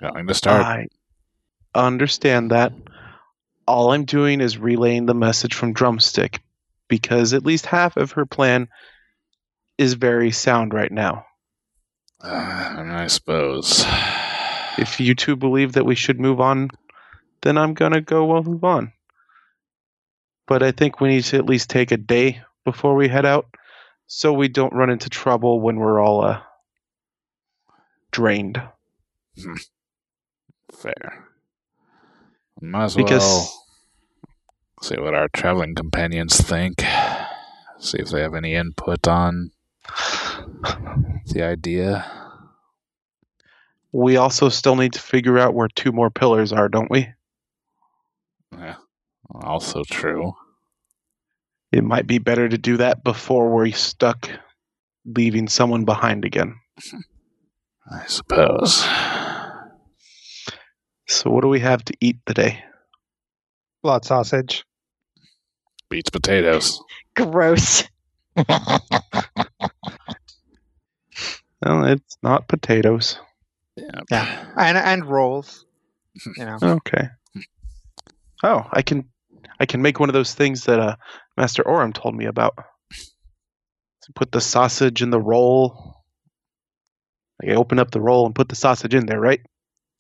[0.01, 0.65] Going to start.
[0.65, 0.87] I
[1.75, 2.73] understand that.
[3.67, 6.41] All I'm doing is relaying the message from Drumstick
[6.89, 8.69] because at least half of her plan
[9.79, 11.25] is very sound right now.
[12.21, 13.85] Uh, I, suppose.
[14.79, 16.71] If you two believe that we should move on,
[17.43, 18.93] then I'm gonna go well move on.
[20.47, 23.47] But I think we need to at least take a day before we head out,
[24.07, 26.41] so we don't run into trouble when we're all uh,
[28.13, 28.63] drained.
[30.73, 31.32] Fair.
[32.63, 33.59] Might as Because- well
[34.83, 36.83] see what our traveling companions think.
[37.79, 39.51] See if they have any input on
[41.27, 42.11] the idea.
[43.91, 47.09] We also still need to figure out where two more pillars are, don't we?
[48.53, 48.77] Yeah,
[49.31, 50.33] also true.
[51.73, 54.31] It might be better to do that before we're stuck
[55.05, 56.61] leaving someone behind again.
[57.91, 58.87] I suppose.
[61.13, 62.65] So, what do we have to eat today?
[63.83, 64.65] Blood sausage.
[65.91, 66.83] Beats potatoes.
[67.15, 67.85] Gross.
[71.65, 73.19] Well, it's not potatoes.
[73.77, 74.01] Yeah.
[74.11, 74.53] Yeah.
[74.57, 75.67] And and rolls.
[76.37, 76.59] You know.
[76.63, 77.09] Okay.
[78.43, 79.09] Oh, I can,
[79.61, 80.97] I can make one of those things that uh,
[81.39, 82.55] Master Oram told me about.
[84.03, 85.97] To put the sausage in the roll.
[87.41, 89.41] Like I open up the roll and put the sausage in there, right?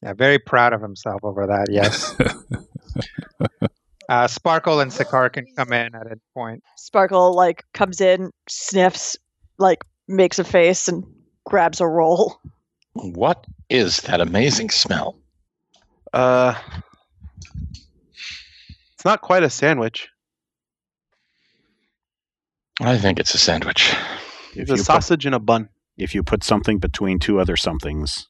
[0.02, 1.66] Yeah, very proud of himself over that.
[1.70, 2.14] Yes.
[4.08, 6.62] Uh, Sparkle and Sakar can come in at any point.
[6.76, 9.16] Sparkle like comes in, sniffs,
[9.58, 11.02] like makes a face and
[11.46, 12.38] grabs a roll.
[12.92, 15.16] What is that amazing smell?
[16.12, 16.54] Uh,
[18.94, 20.08] it's not quite a sandwich.
[22.82, 23.94] I think it's a sandwich.
[24.54, 25.70] If It's a you, put, sausage in a bun.
[25.96, 28.28] if you put something between two other somethings,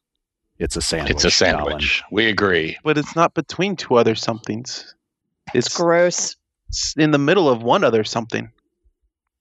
[0.62, 1.10] it's a sandwich.
[1.10, 2.02] it's a sandwich.
[2.10, 2.78] We agree.
[2.84, 4.94] But it's not between two other somethings.
[5.54, 6.36] It's It's, gross.
[6.68, 8.50] it's in the middle of one other something.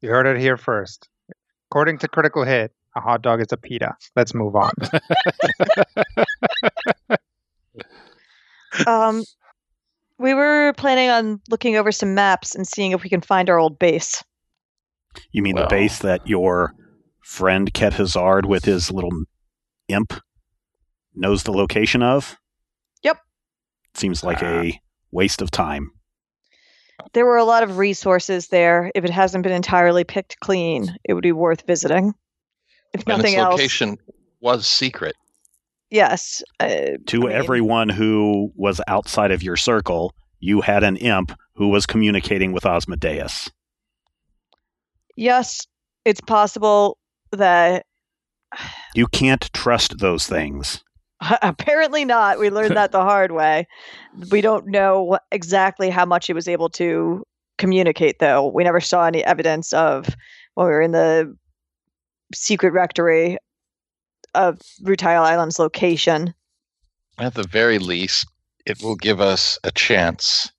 [0.02, 1.08] You heard it here first.
[1.70, 3.96] According to Critical Hit, a hot dog is a pita.
[4.16, 4.72] Let's move on.
[8.88, 9.24] Um,
[10.18, 13.58] we were planning on looking over some maps and seeing if we can find our
[13.60, 14.24] old base.
[15.32, 16.74] You mean Well- the base that your
[17.22, 19.12] friend Ket Hazard with his little
[19.90, 20.14] imp
[21.16, 22.38] knows the location of?
[23.04, 23.18] Yep.
[23.94, 24.62] Seems like Ah.
[24.62, 24.82] a
[25.12, 25.92] waste of time.
[27.14, 28.92] There were a lot of resources there.
[28.94, 32.14] If it hasn't been entirely picked clean, it would be worth visiting.
[32.94, 33.98] If And nothing its else, location
[34.40, 35.16] was secret.
[35.90, 36.44] yes.
[36.60, 41.32] Uh, To I mean, everyone who was outside of your circle, you had an imp
[41.56, 43.50] who was communicating with Asmodeus.
[45.16, 45.66] Yes,
[46.06, 46.98] it's possible
[47.32, 47.86] that
[48.94, 50.84] You can't trust those things.
[51.42, 52.40] apparently not.
[52.40, 53.68] We learned that the hard way.
[54.30, 57.24] We don't know exactly how much he was able to
[57.58, 58.48] communicate, though.
[58.48, 60.16] We never saw any evidence of
[60.56, 61.36] when we were in the
[62.34, 63.38] secret rectory
[64.34, 66.34] of Rutile Island's location.
[67.18, 68.26] At the very least,
[68.66, 70.52] it will give us a chance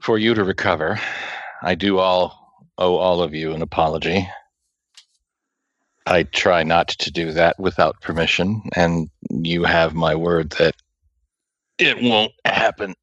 [0.00, 1.00] for you to recover.
[1.62, 4.28] I do all owe all of you an apology.
[6.06, 10.74] I try not to do that without permission, and you have my word that
[11.78, 12.94] it won't happen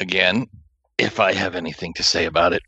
[0.00, 0.46] again
[0.98, 2.62] if I have anything to say about it.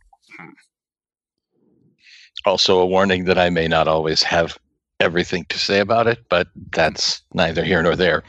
[2.46, 4.56] Also, a warning that I may not always have
[4.98, 8.22] everything to say about it, but that's neither here nor there.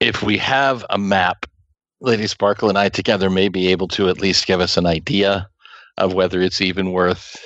[0.00, 1.46] If we have a map,
[2.00, 5.48] Lady Sparkle and I together may be able to at least give us an idea
[5.98, 7.36] of whether it's even worth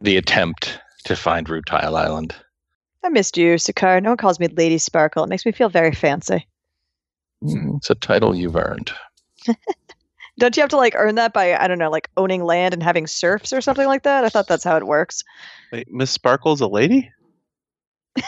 [0.00, 2.34] the attempt to find Rutile Island.
[3.04, 4.02] I missed you, Sakar.
[4.02, 5.24] No one calls me Lady Sparkle.
[5.24, 6.46] It makes me feel very fancy.
[7.42, 8.90] Mm, it's a title you've earned.
[10.38, 12.82] Don't you have to like earn that by I don't know, like owning land and
[12.82, 14.24] having serfs or something like that?
[14.24, 15.24] I thought that's how it works.
[15.72, 17.10] Wait, Miss Sparkle's a lady?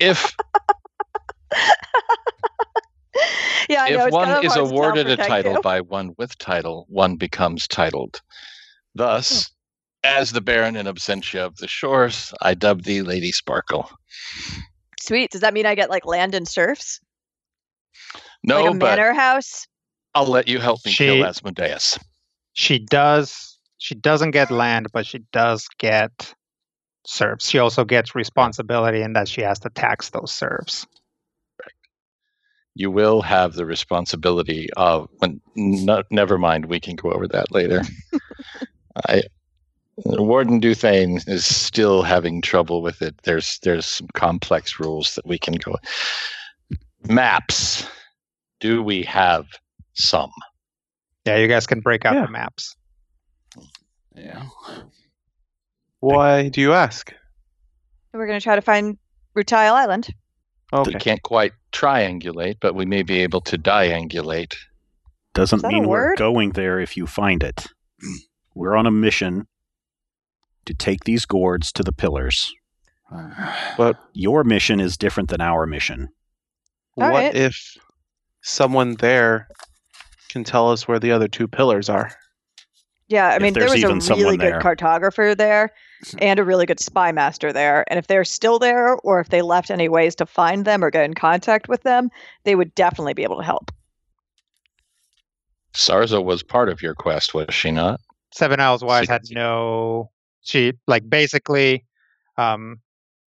[0.00, 0.36] If
[3.70, 4.00] yeah, I know.
[4.00, 5.62] if it's one kind of is hard to tell awarded a title Kenku.
[5.62, 8.20] by one with title, one becomes titled.
[8.94, 9.50] Thus,
[10.04, 10.08] hmm.
[10.18, 13.90] as the Baron in absentia of the shores, I dub thee Lady Sparkle.
[15.00, 15.30] Sweet.
[15.30, 17.00] Does that mean I get like land and serfs?
[18.42, 19.66] No, like a but manor house?
[20.14, 21.98] I'll let you help me She- kill Asmodeus.
[22.52, 23.58] She does.
[23.76, 26.34] She doesn't get land, but she does get
[27.06, 27.48] serfs.
[27.48, 30.86] She also gets responsibility in that she has to tax those serfs.
[32.78, 35.08] You will have the responsibility of.
[35.18, 37.82] When, no, never mind, we can go over that later.
[39.08, 39.22] I,
[40.04, 43.16] Warden Duthane is still having trouble with it.
[43.24, 45.74] There's there's some complex rules that we can go.
[47.08, 47.84] Maps.
[48.60, 49.46] Do we have
[49.94, 50.30] some?
[51.24, 52.26] Yeah, you guys can break out Yeah.
[52.26, 52.76] the maps.
[54.14, 54.44] Yeah.
[55.98, 57.12] Why do you ask?
[58.12, 58.98] We're going to try to find
[59.36, 60.14] Rutile Island.
[60.72, 60.92] Okay.
[60.92, 64.54] We can't quite triangulate, but we may be able to diangulate.
[65.34, 67.66] Doesn't Is that a mean we're going there if you find it.
[68.54, 69.46] We're on a mission
[70.66, 72.52] to take these gourds to the pillars.
[73.78, 76.08] But Your mission is different than our mission.
[76.96, 77.34] All what right.
[77.34, 77.76] if
[78.42, 79.48] someone there
[80.28, 82.12] can tell us where the other two pillars are?
[83.06, 84.60] Yeah, I mean, there was a really good there.
[84.60, 85.72] cartographer there
[86.18, 87.84] and a really good spy master there.
[87.88, 90.90] And if they're still there, or if they left any ways to find them or
[90.90, 92.10] get in contact with them,
[92.44, 93.70] they would definitely be able to help.
[95.74, 98.00] Sarza was part of your quest, was she not?
[98.32, 100.10] Seven Owls Wise had no.
[100.42, 101.84] She like basically,
[102.36, 102.80] um,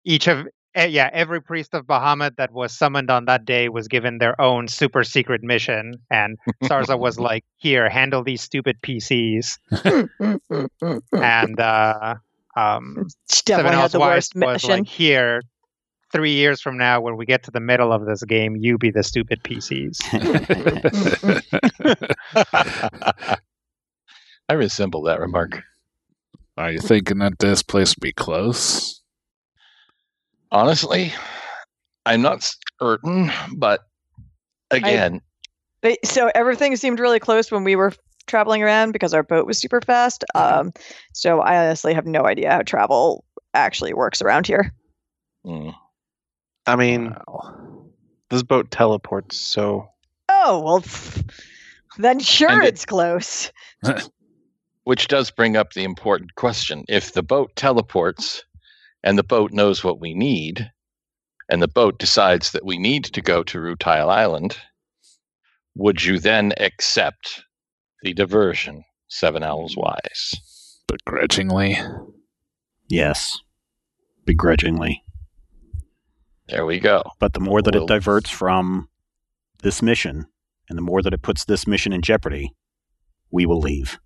[0.05, 3.89] each of eh, yeah every priest of Bahamut that was summoned on that day was
[3.89, 9.59] given their own super secret mission, and Sarza was like, "Here, handle these stupid PCs,"
[11.13, 12.15] and uh,
[12.57, 14.71] um, She Seven definitely had the Wise worst was mission.
[14.71, 15.43] like, "Here."
[16.13, 18.91] Three years from now, when we get to the middle of this game, you be
[18.91, 20.01] the stupid PCs.
[24.49, 25.63] I resemble that remark.
[26.57, 29.01] Are you thinking that this place would be close?
[30.51, 31.13] Honestly,
[32.05, 32.53] I'm not
[32.83, 33.83] certain, but
[34.73, 35.21] again,
[35.83, 37.93] They, so everything seemed really close when we were
[38.31, 40.25] traveling around because our boat was super fast.
[40.35, 40.73] Um,
[41.13, 44.73] so I honestly have no idea how travel actually works around here.
[45.45, 45.75] mm,
[46.67, 47.85] I mean, Wow.
[48.31, 49.89] this boat teleports, so
[50.29, 51.29] Oh well, pff,
[51.99, 53.51] then sure And it- it's close.
[54.85, 56.85] which does bring up the important question.
[56.89, 58.45] If the boat teleports
[59.03, 60.71] and the boat knows what we need,
[61.51, 64.57] and the boat decides that we need to go to Rutile Island,
[65.75, 67.43] would you then accept
[68.03, 70.81] the diversion, Seven Owls Wise?
[70.87, 71.77] Begrudgingly.
[72.89, 73.39] yes,
[74.25, 75.03] begrudgingly.
[76.49, 77.05] There we go.
[77.21, 78.89] But the more that Well- it diverts from
[79.63, 80.27] this mission,
[80.69, 82.53] and the more that it puts this mission in jeopardy,
[83.31, 83.99] we will leave.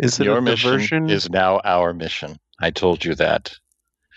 [0.00, 1.10] is it Your a mission diversion?
[1.10, 2.38] is now our mission.
[2.60, 3.56] I told you that.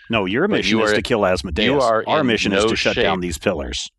[0.08, 1.64] No, your But mission you is are- to kill Asmodeus.
[1.64, 3.90] you are Our in mission is no to shut down these pillars.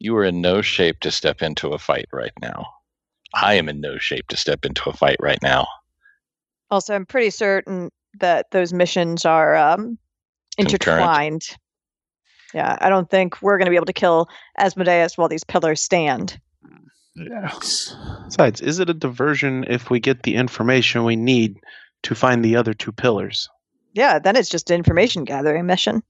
[0.00, 2.66] You are in no shape to step into a fight right now.
[3.40, 5.66] I am in no shape to step into a fight right now.
[6.70, 9.98] Also, I'm pretty certain that those missions are um,
[10.58, 10.82] Concurrent.
[10.82, 11.48] intertwined.
[12.54, 15.82] Yeah, I don't think we're going to be able to kill Asmodeus while these pillars
[15.82, 16.40] stand.
[17.14, 17.94] Yes.
[18.24, 21.56] Besides, is it a diversion if we get the information we need
[22.02, 23.48] to find the other two pillars?
[23.92, 26.02] Yeah, then it's just an information gathering mission.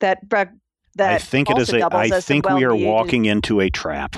[0.00, 0.50] That that
[0.98, 1.80] I think it is also a.
[1.80, 4.16] doubles I as some think we are walking into a trap.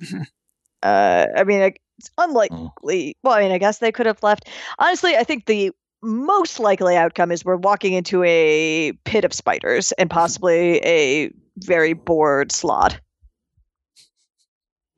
[0.82, 2.24] Uh, I mean, it's Mm.
[2.24, 3.16] unlikely.
[3.22, 4.48] Well, I mean, I guess they could have left.
[4.78, 9.92] Honestly, I think the most likely outcome is we're walking into a pit of spiders
[9.92, 12.98] and possibly a very bored slot.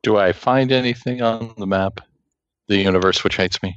[0.03, 2.01] Do I find anything on the map?
[2.69, 3.77] The universe which hates me?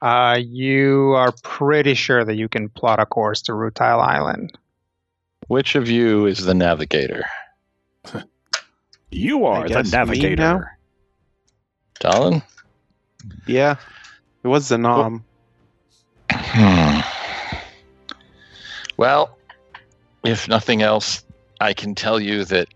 [0.00, 4.56] Uh, you are pretty sure that you can plot a course to Rutile Island.
[5.48, 7.24] Which of you is the navigator?
[9.12, 10.78] You are the guess me navigator.
[12.00, 12.42] Talon?
[13.46, 13.76] Yeah,
[14.42, 15.22] it was Zanam.
[16.32, 17.00] Hmm.
[18.96, 19.38] Well,
[20.24, 21.22] if nothing else,
[21.60, 22.68] I can tell you that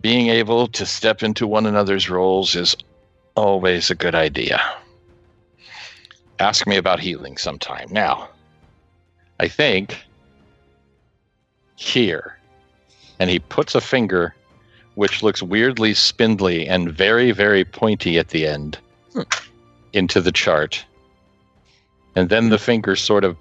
[0.00, 2.76] being able to step into one another's roles is
[3.34, 4.60] always a good idea.
[6.38, 7.88] Ask me about healing sometime.
[7.90, 8.28] Now,
[9.40, 10.04] I think
[11.74, 12.38] here,
[13.18, 14.34] and he puts a finger
[14.98, 18.76] which looks weirdly spindly and very, very pointy at the end
[19.92, 20.84] into the chart.
[22.16, 23.36] And then the finger sort of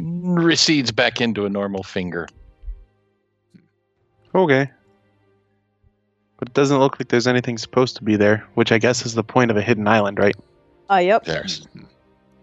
[0.00, 2.26] recedes back into a normal finger.
[4.34, 4.70] Okay.
[6.38, 9.12] But it doesn't look like there's anything supposed to be there, which I guess is
[9.12, 10.36] the point of a hidden island, right?
[10.88, 11.24] Ah, yep.
[11.24, 11.68] There's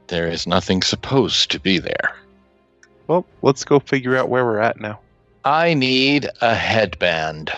[0.06, 2.16] there is nothing supposed to be there.
[3.08, 5.00] Well, let's go figure out where we're at now.
[5.44, 7.52] I need a headband.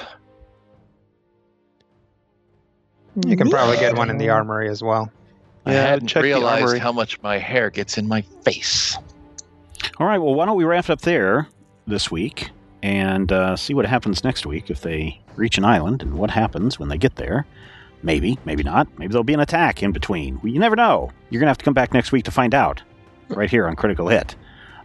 [3.26, 5.12] You can probably get one in the armory as well.
[5.66, 8.98] I Yeah, hadn't realized how much my hair gets in my face.
[10.00, 10.18] All right.
[10.18, 11.48] Well, why don't we wrap it up there
[11.86, 12.50] this week
[12.82, 16.80] and uh, see what happens next week if they reach an island and what happens
[16.80, 17.46] when they get there.
[18.02, 18.88] Maybe, maybe not.
[18.98, 20.40] Maybe there'll be an attack in between.
[20.44, 21.12] You never know.
[21.30, 22.82] You're gonna have to come back next week to find out.
[23.30, 24.36] Right here on Critical Hit.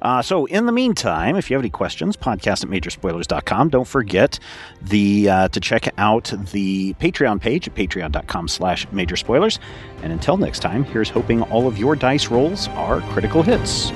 [0.02, 3.68] Uh, so, in the meantime, if you have any questions, podcast at majorspoilers.com.
[3.68, 4.38] Don't forget
[4.82, 9.58] the uh, to check out the Patreon page at patreon.com slash majorspoilers.
[10.02, 13.90] And until next time, here's hoping all of your dice rolls are critical hits.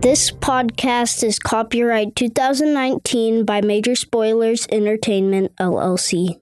[0.00, 6.40] This podcast is copyright 2019 by Major Spoilers Entertainment, LLC.